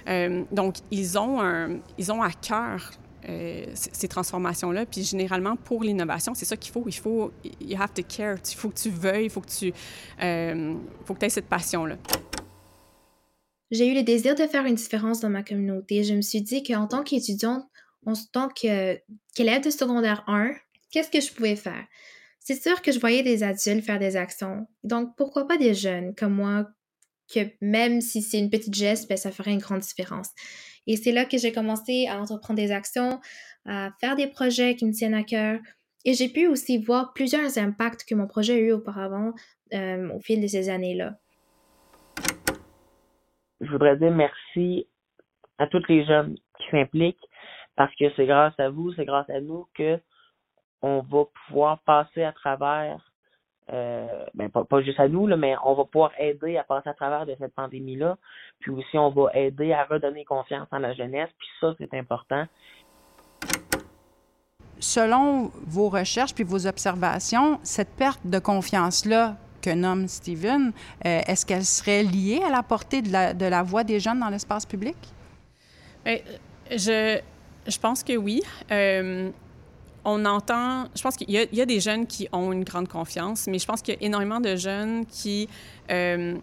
Euh, 0.08 0.44
donc, 0.52 0.76
ils 0.92 1.18
ont, 1.18 1.80
ils 1.98 2.12
ont 2.12 2.22
à 2.22 2.32
cœur 2.32 2.92
euh, 3.30 3.66
ces 3.74 4.10
transformations-là. 4.10 4.86
Puis 4.86 5.04
généralement, 5.04 5.56
pour 5.56 5.82
l'innovation, 5.84 6.34
c'est 6.36 6.44
ça 6.44 6.58
qu'il 6.58 6.74
faut. 6.74 6.84
Il 6.88 6.96
faut, 6.96 7.32
you 7.62 7.78
have 7.80 7.94
to 7.94 8.04
care. 8.04 8.36
Il 8.52 8.56
faut 8.56 8.70
que 8.70 8.78
tu 8.78 8.90
veuilles, 8.90 9.26
il 9.26 9.30
faut 9.30 9.40
que 9.40 9.50
tu 9.50 9.74
euh, 10.22 10.74
faut 11.06 11.14
que 11.14 11.26
aies 11.26 11.30
cette 11.30 11.48
passion-là. 11.48 11.96
J'ai 13.72 13.88
eu 13.88 13.96
le 13.96 14.04
désir 14.04 14.36
de 14.36 14.46
faire 14.46 14.66
une 14.66 14.76
différence 14.76 15.22
dans 15.22 15.30
ma 15.30 15.42
communauté. 15.42 16.04
Je 16.04 16.14
me 16.14 16.22
suis 16.22 16.42
dit 16.42 16.64
qu'en 16.64 16.86
tant 16.86 17.02
qu'étudiante, 17.02 17.64
en 18.06 18.14
tant 18.32 18.50
qu'élève 18.50 19.64
de 19.64 19.70
secondaire 19.70 20.24
1, 20.28 20.52
qu'est-ce 20.92 21.10
que 21.10 21.22
je 21.22 21.34
pouvais 21.34 21.56
faire? 21.56 21.86
C'est 22.40 22.62
sûr 22.62 22.82
que 22.82 22.92
je 22.92 23.00
voyais 23.00 23.24
des 23.24 23.44
adultes 23.44 23.86
faire 23.86 24.00
des 24.00 24.18
actions. 24.18 24.68
Donc, 24.84 25.16
pourquoi 25.16 25.48
pas 25.48 25.58
des 25.58 25.74
jeunes 25.74 26.14
comme 26.16 26.34
moi, 26.34 26.68
que 27.34 27.40
même 27.62 28.02
si 28.02 28.22
c'est 28.22 28.40
une 28.40 28.50
petite 28.50 28.74
geste, 28.74 29.08
ben, 29.08 29.18
ça 29.18 29.32
ferait 29.32 29.54
une 29.54 29.60
grande 29.60 29.80
différence. 29.80 30.30
Et 30.86 30.98
c'est 30.98 31.14
là 31.14 31.26
que 31.26 31.38
j'ai 31.38 31.54
commencé 31.54 32.08
à 32.08 32.20
entreprendre 32.20 32.60
des 32.60 32.72
actions, 32.72 33.22
à 33.66 33.92
faire 34.02 34.16
des 34.16 34.28
projets 34.28 34.76
qui 34.76 34.86
me 34.86 34.92
tiennent 34.92 35.14
à 35.14 35.24
cœur. 35.24 35.60
Et 36.06 36.14
j'ai 36.14 36.28
pu 36.28 36.48
aussi 36.48 36.78
voir 36.78 37.14
plusieurs 37.14 37.58
impacts 37.58 38.04
que 38.04 38.14
mon 38.14 38.28
projet 38.28 38.54
a 38.54 38.58
eu 38.58 38.72
auparavant 38.74 39.34
euh, 39.74 40.10
au 40.10 40.20
fil 40.20 40.42
de 40.42 40.48
ces 40.48 40.70
années-là. 40.70 41.16
Je 43.62 43.72
voudrais 43.72 43.96
dire 43.96 44.12
merci 44.12 44.86
à 45.58 45.68
tous 45.68 45.82
les 45.88 46.06
jeunes 46.06 46.36
qui 46.36 46.66
s'impliquent 46.72 47.30
parce 47.76 47.94
que 47.96 48.06
c'est 48.16 48.26
grâce 48.26 48.58
à 48.60 48.70
vous, 48.70 48.94
c'est 48.94 49.06
grâce 49.06 49.30
à 49.30 49.40
nous 49.40 49.68
que 49.74 50.00
on 50.82 51.00
va 51.00 51.24
pouvoir 51.48 51.80
passer 51.80 52.24
à 52.24 52.34
travers, 52.34 53.00
euh, 53.72 54.26
ben 54.34 54.50
pas, 54.50 54.66
pas, 54.66 54.82
juste 54.82 55.00
à 55.00 55.08
nous, 55.08 55.28
là, 55.28 55.38
mais 55.38 55.56
on 55.64 55.74
va 55.74 55.86
pouvoir 55.86 56.12
aider 56.20 56.58
à 56.58 56.64
passer 56.64 56.90
à 56.90 56.94
travers 56.94 57.26
de 57.26 57.36
cette 57.40 57.56
pandémie-là. 57.56 58.18
Puis 58.60 58.72
aussi, 58.72 58.98
on 58.98 59.10
va 59.10 59.32
aider 59.34 59.72
à 59.72 59.86
redonner 59.86 60.26
confiance 60.26 60.68
en 60.72 60.80
la 60.80 60.94
jeunesse. 60.94 61.30
Puis 61.40 61.48
ça, 61.62 61.74
c'est 61.80 61.94
important. 61.94 62.46
Selon 64.80 65.52
vos 65.66 65.88
recherches 65.88 66.36
puis 66.36 66.44
vos 66.44 66.68
observations, 66.68 67.60
cette 67.64 67.96
perte 67.96 68.20
de 68.26 68.40
confiance-là 68.40 69.38
que 69.62 69.70
nomme 69.70 70.10
Steven, 70.10 70.74
euh, 71.06 71.22
est-ce 71.26 71.46
qu'elle 71.46 71.64
serait 71.64 72.04
liée 72.04 72.42
à 72.46 72.52
la 72.52 72.64
portée 72.64 73.02
de 73.02 73.10
la, 73.10 73.34
de 73.34 73.46
la 73.46 73.64
voix 73.64 73.86
des 73.86 74.02
jeunes 74.02 74.20
dans 74.20 74.28
l'espace 74.28 74.66
public? 74.66 74.98
Bien, 76.04 76.18
je, 76.70 77.22
je 77.68 77.78
pense 77.78 78.04
que 78.04 78.16
oui. 78.16 78.42
Euh, 78.72 79.30
on 80.06 80.26
entend, 80.26 80.86
je 80.96 81.02
pense 81.02 81.16
qu'il 81.16 81.30
y, 81.30 81.62
a 81.62 81.66
des 81.66 81.80
jeunes 81.80 82.06
qui 82.08 82.28
ont 82.34 82.52
une 82.52 82.66
grande 82.66 82.90
confiance, 82.90 83.48
mais 83.48 83.58
je 83.58 83.66
pense 83.66 83.82
qu'il 83.82 83.94
y 83.94 83.98
a 83.98 84.04
énormément 84.04 84.42
de 84.42 84.56
jeunes 84.56 85.06
qui, 85.06 85.48
euh, 85.90 86.36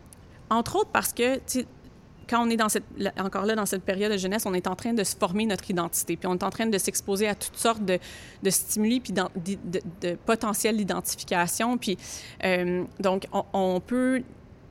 entre 0.49 0.77
autres 0.77 0.91
parce 0.91 1.13
que, 1.13 1.39
quand 2.27 2.47
on 2.47 2.49
est 2.49 2.63
encore 3.21 3.45
là 3.45 3.57
dans 3.57 3.67
cette 3.67 3.83
période 3.83 4.13
de 4.13 4.17
jeunesse, 4.17 4.47
on 4.47 4.55
est 4.55 4.69
en 4.69 4.77
train 4.77 4.93
de 4.93 5.03
se 5.03 5.17
former 5.17 5.47
notre 5.47 5.69
identité, 5.69 6.17
puis 6.17 6.29
on 6.29 6.35
est 6.35 6.45
en 6.45 6.51
train 6.51 6.67
de 6.67 6.79
s'exposer 6.79 7.27
à 7.27 7.35
toutes 7.35 7.57
sortes 7.57 7.85
de, 7.85 7.99
de 8.43 8.51
stimuli 8.51 9.01
puis 9.01 9.13
de, 9.13 9.23
de, 9.37 9.81
de 10.01 10.73
d'identification, 10.73 11.77
puis 11.77 11.99
euh, 12.45 12.85
donc 13.01 13.27
on, 13.33 13.45
on 13.53 13.81
peut 13.81 14.23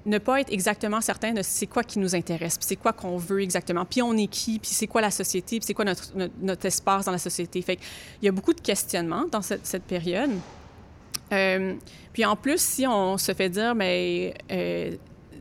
ne 0.05 0.17
pas 0.17 0.41
être 0.41 0.51
exactement 0.51 1.01
certain 1.01 1.33
de 1.33 1.41
c'est 1.41 1.67
quoi 1.67 1.83
qui 1.83 1.99
nous 1.99 2.15
intéresse, 2.15 2.57
puis 2.57 2.65
c'est 2.67 2.75
quoi 2.75 2.93
qu'on 2.93 3.17
veut 3.17 3.41
exactement, 3.41 3.85
puis 3.85 4.01
on 4.01 4.15
est 4.15 4.27
qui, 4.27 4.59
puis 4.59 4.71
c'est 4.71 4.87
quoi 4.87 5.01
la 5.01 5.11
société, 5.11 5.59
puis 5.59 5.65
c'est 5.65 5.73
quoi 5.73 5.85
notre, 5.85 6.11
notre, 6.41 6.65
espace 6.65 7.05
dans 7.05 7.11
la 7.11 7.17
société. 7.17 7.63
Il 8.21 8.25
y 8.25 8.29
a 8.29 8.31
beaucoup 8.31 8.53
de 8.53 8.61
questionnements 8.61 9.25
dans 9.31 9.41
cette, 9.41 9.65
cette 9.65 9.83
période. 9.83 10.31
Euh, 11.31 11.75
puis 12.13 12.25
en 12.25 12.35
plus, 12.35 12.59
si 12.61 12.87
on 12.87 13.17
se 13.17 13.33
fait 13.33 13.49
dire, 13.49 13.75
mais 13.75 14.33
euh, 14.51 14.91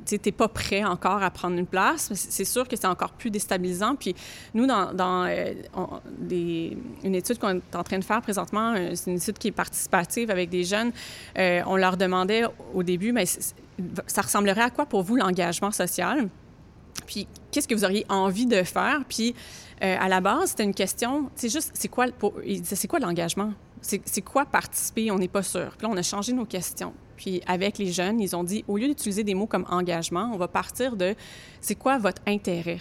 tu 0.07 0.19
n'es 0.25 0.33
pas 0.33 0.49
prêt 0.49 0.85
encore 0.85 1.23
à 1.23 1.31
prendre 1.31 1.57
une 1.57 1.67
place, 1.67 2.13
c'est 2.15 2.45
sûr 2.45 2.67
que 2.67 2.77
c'est 2.77 2.87
encore 2.87 3.13
plus 3.13 3.31
déstabilisant. 3.31 3.97
Puis 3.97 4.15
nous, 4.55 4.67
dans, 4.67 5.27
euh, 5.27 5.55
une 6.31 7.15
étude 7.15 7.39
qu'on 7.39 7.57
est 7.57 7.77
en 7.77 7.83
train 7.83 7.99
de 7.99 8.05
faire 8.05 8.23
présentement, 8.23 8.75
euh, 8.75 8.91
c'est 8.95 9.11
une 9.11 9.17
étude 9.17 9.39
qui 9.39 9.49
est 9.49 9.53
participative 9.53 10.31
avec 10.31 10.51
des 10.51 10.65
jeunes, 10.65 10.93
on 11.37 11.77
leur 11.77 11.97
demandait 11.97 12.45
au 12.75 12.83
début, 12.83 13.13
mais 13.13 13.25
ça 14.07 14.23
ressemblerait 14.23 14.63
à 14.63 14.71
quoi 14.71 14.87
pour 14.87 15.03
vous 15.03 15.17
l'engagement 15.17 15.71
social? 15.71 16.29
puis 17.07 17.27
qu'est-ce 17.51 17.69
que 17.69 17.75
vous 17.75 17.85
auriez 17.85 18.05
envie 18.09 18.47
de 18.47 18.63
faire? 18.63 19.03
Puis 19.09 19.35
à 19.81 20.09
la 20.09 20.21
base, 20.21 20.51
c'était 20.51 20.65
une 20.65 20.75
question, 20.75 21.31
c'est 21.37 21.49
juste, 21.49 21.71
c'est 21.75 21.89
quoi, 21.89 22.07
c'est 22.65 22.89
quoi 22.89 22.99
l'engagement? 22.99 23.53
C'est 23.81 24.23
quoi 24.23 24.45
participer? 24.45 25.11
On 25.11 25.19
n'est 25.19 25.29
pas 25.29 25.43
sûr. 25.45 25.75
Puis 25.79 25.87
là, 25.87 25.93
on 25.93 25.97
a 25.97 26.03
changé 26.03 26.33
nos 26.33 26.45
questions. 26.45 26.93
Puis 27.17 27.41
avec 27.47 27.79
les 27.79 27.93
jeunes, 27.93 28.21
ils 28.21 28.35
ont 28.35 28.45
dit, 28.45 28.65
au 28.69 28.77
lieu 28.77 28.89
d'utiliser 28.89 29.25
des 29.25 29.35
mots 29.35 29.47
comme 29.47 29.65
engagement, 29.71 30.31
on 30.35 30.37
va 30.37 30.49
partir 30.49 30.97
de 30.97 31.15
c'est 31.61 31.77
quoi 31.77 31.99
votre 31.99 32.23
intérêt? 32.27 32.81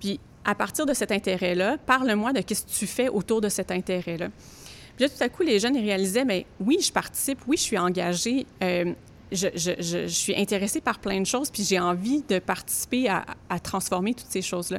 Puis 0.00 0.20
à 0.44 0.54
partir 0.54 0.86
de 0.86 0.92
cet 0.92 1.10
intérêt-là, 1.10 1.78
parle-moi 1.78 2.32
de 2.32 2.40
qu'est-ce 2.40 2.66
que 2.66 2.70
tu 2.70 2.86
fais 2.86 3.08
autour 3.08 3.40
de 3.40 3.48
cet 3.48 3.70
intérêt-là. 3.70 4.28
Puis 4.96 5.06
là, 5.06 5.08
tout 5.08 5.22
à 5.22 5.28
coup, 5.28 5.42
les 5.42 5.58
jeunes 5.58 5.74
ils 5.74 5.84
réalisaient, 5.84 6.24
mais 6.24 6.46
oui, 6.60 6.78
je 6.80 6.92
participe, 6.92 7.38
oui, 7.48 7.56
je 7.56 7.62
suis 7.62 7.78
engagée, 7.78 8.46
euh, 8.62 8.92
je, 9.34 10.06
suis 10.08 10.36
intéressée 10.36 10.80
par 10.80 10.98
plein 10.98 11.20
de 11.20 11.26
choses, 11.26 11.50
puis 11.50 11.64
j'ai 11.64 11.78
envie 11.78 12.22
de 12.28 12.38
participer 12.38 13.08
à, 13.08 13.24
à, 13.48 13.58
transformer 13.58 14.14
toutes 14.14 14.30
ces 14.30 14.42
choses-là. 14.42 14.78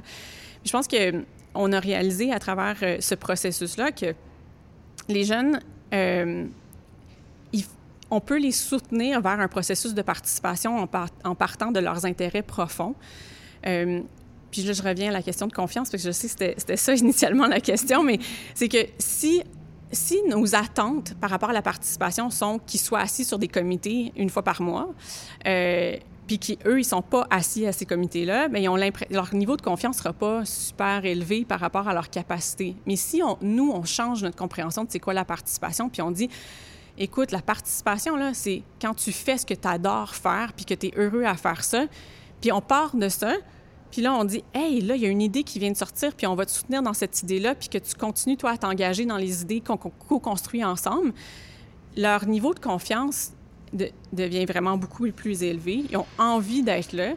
Je 0.64 0.72
pense 0.72 0.88
qu'on 0.88 1.72
a 1.72 1.80
réalisé 1.80 2.32
à 2.32 2.40
travers 2.40 2.78
euh, 2.82 2.98
ce 3.00 3.16
processus-là 3.16 3.92
que 3.92 4.16
les 5.08 5.24
jeunes, 5.24 5.60
euh, 5.94 6.46
on 8.12 8.20
peut 8.20 8.38
les 8.38 8.52
soutenir 8.52 9.22
vers 9.22 9.40
un 9.40 9.48
processus 9.48 9.94
de 9.94 10.02
participation 10.02 10.88
en, 11.24 11.36
partant 11.36 11.72
de 11.72 11.80
leurs 11.80 12.06
intérêts 12.06 12.44
profonds. 12.44 12.96
Euh, 13.66 14.02
puis 14.52 14.62
là, 14.62 14.74
je 14.74 14.82
reviens 14.82 15.10
à 15.10 15.12
la 15.12 15.22
question 15.22 15.48
de 15.48 15.54
confiance, 15.54 15.90
parce 15.90 16.04
que 16.04 16.10
je 16.10 16.14
sais 16.14 16.28
que 16.28 16.54
c'était 16.58 16.78
ça 16.78 16.94
initialement 16.94 17.48
la 17.48 17.60
question, 17.60 18.04
mais 18.04 18.20
c'est 18.54 18.70
que 18.70 18.88
si, 19.00 19.44
si 19.96 20.22
nos 20.28 20.56
attentes 20.56 21.16
par 21.16 21.30
rapport 21.30 21.50
à 21.50 21.54
la 21.54 21.62
participation 21.62 22.30
sont 22.30 22.60
qu'ils 22.60 22.80
soient 22.80 23.00
assis 23.00 23.26
sur 23.26 23.40
des 23.40 23.48
comités 23.48 24.14
une 24.16 24.30
fois 24.30 24.44
par 24.44 24.62
mois, 24.62 24.90
euh, 25.48 25.96
puis 26.28 26.40
qu'eux, 26.40 26.80
ils 26.80 26.86
sont 26.86 27.02
pas 27.02 27.28
assis 27.30 27.68
à 27.68 27.72
ces 27.72 27.86
comités-là, 27.86 28.48
bien, 28.48 28.62
ils 28.62 28.70
ont 28.70 28.78
leur 29.10 29.34
niveau 29.36 29.58
de 29.58 29.62
confiance 29.62 29.98
sera 29.98 30.14
pas 30.14 30.44
super 30.46 31.06
élevé 31.06 31.46
par 31.46 31.60
rapport 31.60 31.88
à 31.88 31.94
leur 31.94 32.10
capacité. 32.10 32.76
Mais 32.86 32.96
si 32.96 33.22
nous, 33.42 33.72
on 33.72 33.84
change 33.84 34.24
notre 34.24 34.36
compréhension 34.36 34.84
de 34.84 34.92
c'est 34.92 35.00
quoi 35.00 35.14
la 35.14 35.26
participation, 35.26 35.90
puis 35.90 36.02
on 36.02 36.12
dit, 36.12 36.30
écoute, 36.98 37.32
la 37.32 37.42
participation, 37.42 38.16
là, 38.16 38.34
c'est 38.34 38.64
quand 38.82 38.96
tu 38.96 39.12
fais 39.12 39.38
ce 39.38 39.46
que 39.46 39.54
tu 39.54 39.68
adores 39.68 40.16
faire, 40.16 40.54
puis 40.54 40.66
que 40.66 40.74
tu 40.74 40.88
es 40.88 40.94
heureux 40.98 41.26
à 41.26 41.36
faire 41.36 41.64
ça, 41.64 41.86
puis 42.42 42.52
on 42.52 42.62
part 42.62 42.96
de 42.96 43.10
ça, 43.10 43.34
puis 43.96 44.02
là, 44.02 44.14
on 44.14 44.26
dit, 44.26 44.44
hey, 44.54 44.82
là, 44.82 44.98
il 44.98 45.04
y 45.04 45.06
a 45.06 45.10
une 45.10 45.22
idée 45.22 45.44
qui 45.44 45.58
vient 45.58 45.72
de 45.72 45.78
sortir, 45.78 46.14
puis 46.14 46.28
on 46.28 46.36
va 46.36 46.46
te 46.46 46.52
soutenir 46.52 46.82
dans 46.82 46.92
cette 46.92 47.24
idée-là, 47.24 47.56
puis 47.56 47.70
que 47.70 47.78
tu 47.78 47.96
continues, 47.96 48.36
toi, 48.36 48.52
à 48.52 48.58
t'engager 48.58 49.06
dans 49.06 49.16
les 49.16 49.42
idées 49.42 49.62
qu'on 49.62 49.78
co-construit 49.78 50.66
ensemble. 50.66 51.14
Leur 51.96 52.26
niveau 52.26 52.54
de 52.54 52.60
confiance 52.60 53.32
devient 54.12 54.44
vraiment 54.44 54.76
beaucoup 54.76 55.10
plus 55.14 55.44
élevé. 55.44 55.86
Ils 55.90 55.96
ont 55.96 56.06
envie 56.18 56.62
d'être 56.62 56.92
là. 56.92 57.14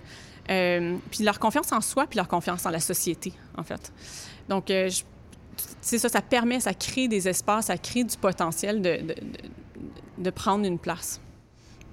Euh, 0.51 0.97
puis 1.11 1.25
leur 1.25 1.41
confiance 1.41 1.73
en 1.73 1.81
soi, 1.81 2.07
puis 2.07 2.17
leur 2.17 2.29
confiance 2.29 2.65
en 2.65 2.71
la 2.71 2.79
société, 2.79 3.33
en 3.57 3.65
fait. 3.65 3.93
Donc, 4.49 4.71
euh, 4.71 4.89
c'est 5.81 5.99
ça, 5.99 6.09
ça 6.09 6.23
permet, 6.23 6.61
ça 6.61 6.75
crée 6.75 7.09
des 7.09 7.27
espaces, 7.27 7.67
ça 7.67 7.77
crée 7.77 8.05
du 8.05 8.17
potentiel 8.17 8.81
de, 8.81 10.31
prendre 10.31 10.65
une 10.65 10.79
place. 10.79 11.21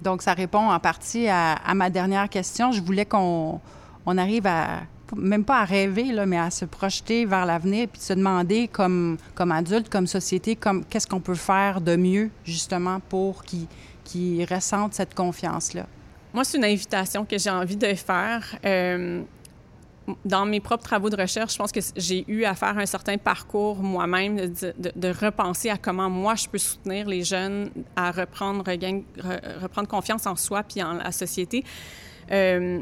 Donc, 0.00 0.22
ça 0.22 0.32
répond 0.32 0.70
en 0.70 0.78
partie 0.78 1.26
à, 1.26 1.54
à 1.54 1.74
ma 1.74 1.90
dernière 1.90 2.28
question. 2.28 2.70
Je 2.70 2.80
voulais 2.80 3.04
qu'on 3.04 3.60
on 4.06 4.16
arrive 4.18 4.46
à, 4.46 4.82
même 5.14 5.44
pas 5.44 5.60
à 5.60 5.64
rêver, 5.64 6.12
là, 6.12 6.26
mais 6.26 6.38
à 6.38 6.50
se 6.50 6.64
projeter 6.64 7.26
vers 7.26 7.46
l'avenir 7.46 7.88
puis 7.88 8.00
se 8.00 8.12
demander 8.12 8.68
comme, 8.68 9.18
comme 9.34 9.52
adulte, 9.52 9.88
comme 9.88 10.06
société, 10.06 10.56
comme, 10.56 10.84
qu'est-ce 10.84 11.06
qu'on 11.06 11.20
peut 11.20 11.34
faire 11.34 11.80
de 11.80 11.96
mieux, 11.96 12.30
justement, 12.44 13.00
pour 13.00 13.44
qu'ils 13.44 13.66
qui 14.04 14.44
ressentent 14.44 14.94
cette 14.94 15.14
confiance-là? 15.14 15.86
Moi, 16.32 16.44
c'est 16.44 16.58
une 16.58 16.64
invitation 16.64 17.24
que 17.24 17.38
j'ai 17.38 17.50
envie 17.50 17.76
de 17.76 17.92
faire. 17.94 18.56
Euh, 18.64 19.22
dans 20.24 20.46
mes 20.46 20.60
propres 20.60 20.84
travaux 20.84 21.10
de 21.10 21.16
recherche, 21.16 21.54
je 21.54 21.58
pense 21.58 21.72
que 21.72 21.80
j'ai 21.96 22.24
eu 22.28 22.44
à 22.44 22.54
faire 22.54 22.78
un 22.78 22.86
certain 22.86 23.18
parcours 23.18 23.82
moi-même, 23.82 24.36
de, 24.36 25.08
repenser 25.08 25.70
à 25.70 25.76
comment 25.76 26.08
moi 26.08 26.36
je 26.36 26.46
peux 26.46 26.58
soutenir 26.58 27.08
les 27.08 27.24
jeunes 27.24 27.70
à 27.96 28.12
reprendre, 28.12 28.64
reprendre 29.60 29.88
confiance 29.88 30.26
en 30.26 30.36
soi 30.36 30.62
puis 30.62 30.82
en 30.82 30.94
la 30.94 31.10
société. 31.10 31.64
Euh, 32.30 32.80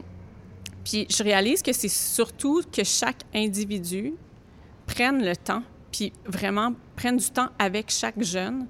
puis 0.84 1.06
je 1.08 1.22
réalise 1.22 1.62
que 1.62 1.72
c'est 1.72 1.88
surtout 1.88 2.62
que 2.70 2.84
chaque 2.84 3.22
individu 3.34 4.14
prenne 4.86 5.24
le 5.24 5.34
temps, 5.34 5.62
puis 5.90 6.12
vraiment 6.26 6.72
prenne 6.94 7.16
du 7.16 7.30
temps 7.30 7.48
avec 7.58 7.90
chaque 7.90 8.22
jeune, 8.22 8.66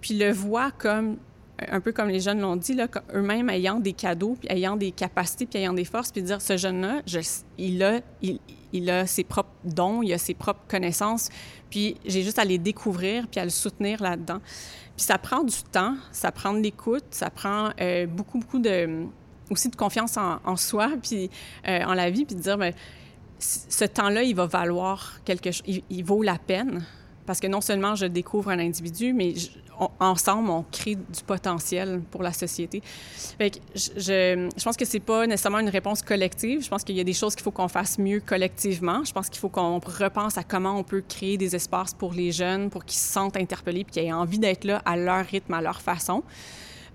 puis 0.00 0.18
le 0.18 0.30
voit 0.30 0.70
comme 0.70 1.16
un 1.70 1.80
peu 1.80 1.92
comme 1.92 2.08
les 2.08 2.20
jeunes 2.20 2.40
l'ont 2.40 2.56
dit, 2.56 2.76
eux-mêmes 3.14 3.48
ayant 3.50 3.78
des 3.78 3.92
cadeaux, 3.92 4.36
puis 4.38 4.48
ayant 4.50 4.76
des 4.76 4.90
capacités, 4.90 5.46
puis 5.46 5.60
ayant 5.60 5.72
des 5.72 5.84
forces, 5.84 6.10
puis 6.10 6.22
dire 6.22 6.40
ce 6.40 6.56
jeune-là, 6.56 7.02
il, 7.58 8.90
a, 8.90 9.06
ses 9.06 9.24
propres 9.24 9.50
dons, 9.64 10.02
il 10.02 10.12
a 10.12 10.18
ses 10.18 10.34
propres 10.34 10.62
connaissances, 10.68 11.28
puis 11.70 11.96
j'ai 12.04 12.22
juste 12.22 12.38
à 12.38 12.44
les 12.44 12.58
découvrir, 12.58 13.28
puis 13.28 13.40
à 13.40 13.44
le 13.44 13.50
soutenir 13.50 14.02
là-dedans. 14.02 14.40
Puis 14.96 15.06
ça 15.06 15.18
prend 15.18 15.42
du 15.42 15.62
temps, 15.70 15.96
ça 16.10 16.32
prend 16.32 16.52
de 16.52 16.60
l'écoute, 16.60 17.04
ça 17.10 17.30
prend 17.30 17.70
euh, 17.80 18.06
beaucoup, 18.06 18.38
beaucoup 18.38 18.58
de 18.58 19.06
aussi 19.50 19.68
de 19.68 19.76
confiance 19.76 20.16
en, 20.16 20.56
soi, 20.56 20.90
puis 21.02 21.30
euh, 21.68 21.84
en 21.84 21.94
la 21.94 22.10
vie, 22.10 22.24
puis 22.24 22.36
de 22.36 22.40
dire, 22.40 22.58
ben, 22.58 22.72
ce 23.38 23.84
temps-là, 23.84 24.22
il 24.22 24.36
va 24.36 24.46
valoir 24.46 25.20
quelque 25.24 25.50
chose, 25.50 25.64
il 25.66 26.04
vaut 26.04 26.22
la 26.22 26.38
peine 26.38 26.84
parce 27.26 27.40
que 27.40 27.46
non 27.46 27.60
seulement 27.60 27.94
je 27.94 28.06
découvre 28.06 28.50
un 28.50 28.58
individu, 28.58 29.12
mais 29.12 29.34
ensemble, 30.00 30.50
on 30.50 30.64
crée 30.70 30.94
du 30.94 31.22
potentiel 31.26 32.02
pour 32.10 32.22
la 32.22 32.32
société. 32.32 32.82
Fait 33.38 33.60
je, 33.74 34.48
je, 34.56 34.64
pense 34.64 34.76
que 34.76 34.84
c'est 34.84 35.00
pas 35.00 35.26
nécessairement 35.26 35.58
une 35.58 35.68
réponse 35.68 36.02
collective. 36.02 36.62
Je 36.62 36.68
pense 36.68 36.84
qu'il 36.84 36.96
y 36.96 37.00
a 37.00 37.04
des 37.04 37.12
choses 37.12 37.34
qu'il 37.34 37.42
faut 37.42 37.50
qu'on 37.50 37.68
fasse 37.68 37.98
mieux 37.98 38.20
collectivement. 38.20 39.04
Je 39.04 39.12
pense 39.12 39.28
qu'il 39.28 39.40
faut 39.40 39.48
qu'on 39.48 39.78
repense 39.78 40.36
à 40.38 40.42
comment 40.42 40.78
on 40.78 40.84
peut 40.84 41.02
créer 41.06 41.36
des 41.36 41.54
espaces 41.56 41.94
pour 41.94 42.12
les 42.12 42.32
jeunes, 42.32 42.70
pour 42.70 42.84
qu'ils 42.84 42.98
se 42.98 43.12
sentent 43.12 43.36
interpellés, 43.36 43.84
puis 43.84 43.94
qu'ils 43.94 44.04
aient 44.04 44.12
envie 44.12 44.38
d'être 44.38 44.64
là 44.64 44.82
à 44.84 44.96
leur 44.96 45.24
rythme, 45.24 45.54
à 45.54 45.62
leur 45.62 45.80
façon. 45.80 46.22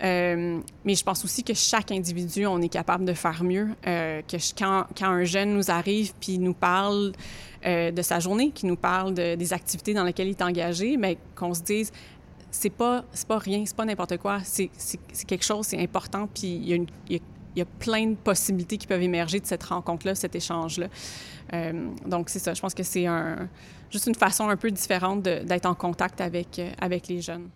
Euh, 0.02 0.60
mais 0.84 0.94
je 0.94 1.02
pense 1.02 1.24
aussi 1.24 1.42
que 1.42 1.54
chaque 1.54 1.90
individu, 1.90 2.46
on 2.46 2.60
est 2.60 2.68
capable 2.68 3.04
de 3.04 3.12
faire 3.14 3.42
mieux. 3.42 3.68
Euh, 3.86 4.22
quand, 4.56 4.86
un 5.00 5.24
jeune 5.24 5.54
nous 5.54 5.70
arrive 5.70 6.12
puis 6.20 6.38
nous 6.38 6.54
parle 6.54 7.12
euh, 7.66 7.90
de 7.90 8.02
sa 8.02 8.20
journée, 8.20 8.50
qui 8.50 8.66
nous 8.66 8.76
parle 8.76 9.14
de, 9.14 9.34
des 9.34 9.52
activités 9.52 9.94
dans 9.94 10.04
lesquelles 10.04 10.28
il 10.28 10.32
est 10.32 10.42
engagé, 10.42 10.96
mais 10.96 11.18
qu'on 11.34 11.54
se 11.54 11.62
dise 11.62 11.92
c'est 12.50 12.70
pas 12.70 13.04
c'est 13.12 13.28
pas 13.28 13.38
rien, 13.38 13.64
c'est 13.66 13.76
pas 13.76 13.84
n'importe 13.84 14.16
quoi, 14.16 14.40
c'est 14.42 14.70
quelque 15.26 15.44
chose, 15.44 15.66
c'est 15.66 15.82
important, 15.82 16.26
puis 16.32 16.48
il 17.08 17.20
y, 17.56 17.60
a 17.60 17.64
plein 17.78 18.06
de 18.06 18.14
possibilités 18.14 18.78
qui 18.78 18.86
peuvent 18.86 19.02
émerger 19.02 19.38
de 19.38 19.46
cette 19.46 19.64
rencontre-là, 19.64 20.14
cet 20.14 20.34
échange-là. 20.34 20.86
Donc 22.06 22.30
c'est 22.30 22.38
ça, 22.38 22.54
je 22.54 22.60
pense 22.62 22.72
que 22.72 22.82
c'est 22.82 23.04
un, 23.04 23.50
juste 23.90 24.06
une 24.06 24.14
façon 24.14 24.48
un 24.48 24.56
peu 24.56 24.70
différente 24.70 25.22
d'être 25.22 25.66
en 25.66 25.74
contact 25.74 26.22
avec, 26.22 26.58
avec 26.80 27.08
les 27.08 27.20
jeunes. 27.20 27.50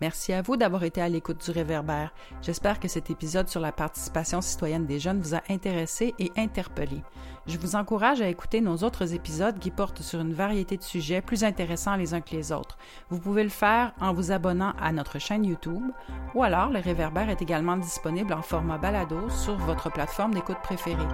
Merci 0.00 0.32
à 0.32 0.42
vous 0.42 0.56
d'avoir 0.56 0.84
été 0.84 1.00
à 1.00 1.08
l'écoute 1.08 1.44
du 1.44 1.50
Réverbère. 1.50 2.12
J'espère 2.42 2.78
que 2.80 2.88
cet 2.88 3.10
épisode 3.10 3.48
sur 3.48 3.60
la 3.60 3.72
participation 3.72 4.40
citoyenne 4.40 4.86
des 4.86 4.98
jeunes 4.98 5.20
vous 5.20 5.34
a 5.34 5.42
intéressé 5.48 6.14
et 6.18 6.32
interpellé. 6.36 7.02
Je 7.46 7.58
vous 7.58 7.76
encourage 7.76 8.20
à 8.20 8.28
écouter 8.28 8.60
nos 8.60 8.78
autres 8.78 9.14
épisodes 9.14 9.58
qui 9.58 9.70
portent 9.70 10.02
sur 10.02 10.20
une 10.20 10.34
variété 10.34 10.76
de 10.76 10.82
sujets 10.82 11.22
plus 11.22 11.44
intéressants 11.44 11.96
les 11.96 12.12
uns 12.12 12.20
que 12.20 12.34
les 12.34 12.52
autres. 12.52 12.76
Vous 13.08 13.18
pouvez 13.18 13.44
le 13.44 13.48
faire 13.48 13.92
en 14.00 14.12
vous 14.12 14.32
abonnant 14.32 14.72
à 14.80 14.92
notre 14.92 15.18
chaîne 15.18 15.44
YouTube 15.44 15.90
ou 16.34 16.42
alors 16.42 16.70
le 16.70 16.80
Réverbère 16.80 17.30
est 17.30 17.42
également 17.42 17.76
disponible 17.76 18.32
en 18.32 18.42
format 18.42 18.78
balado 18.78 19.28
sur 19.30 19.56
votre 19.56 19.90
plateforme 19.90 20.34
d'écoute 20.34 20.58
préférée. 20.62 21.06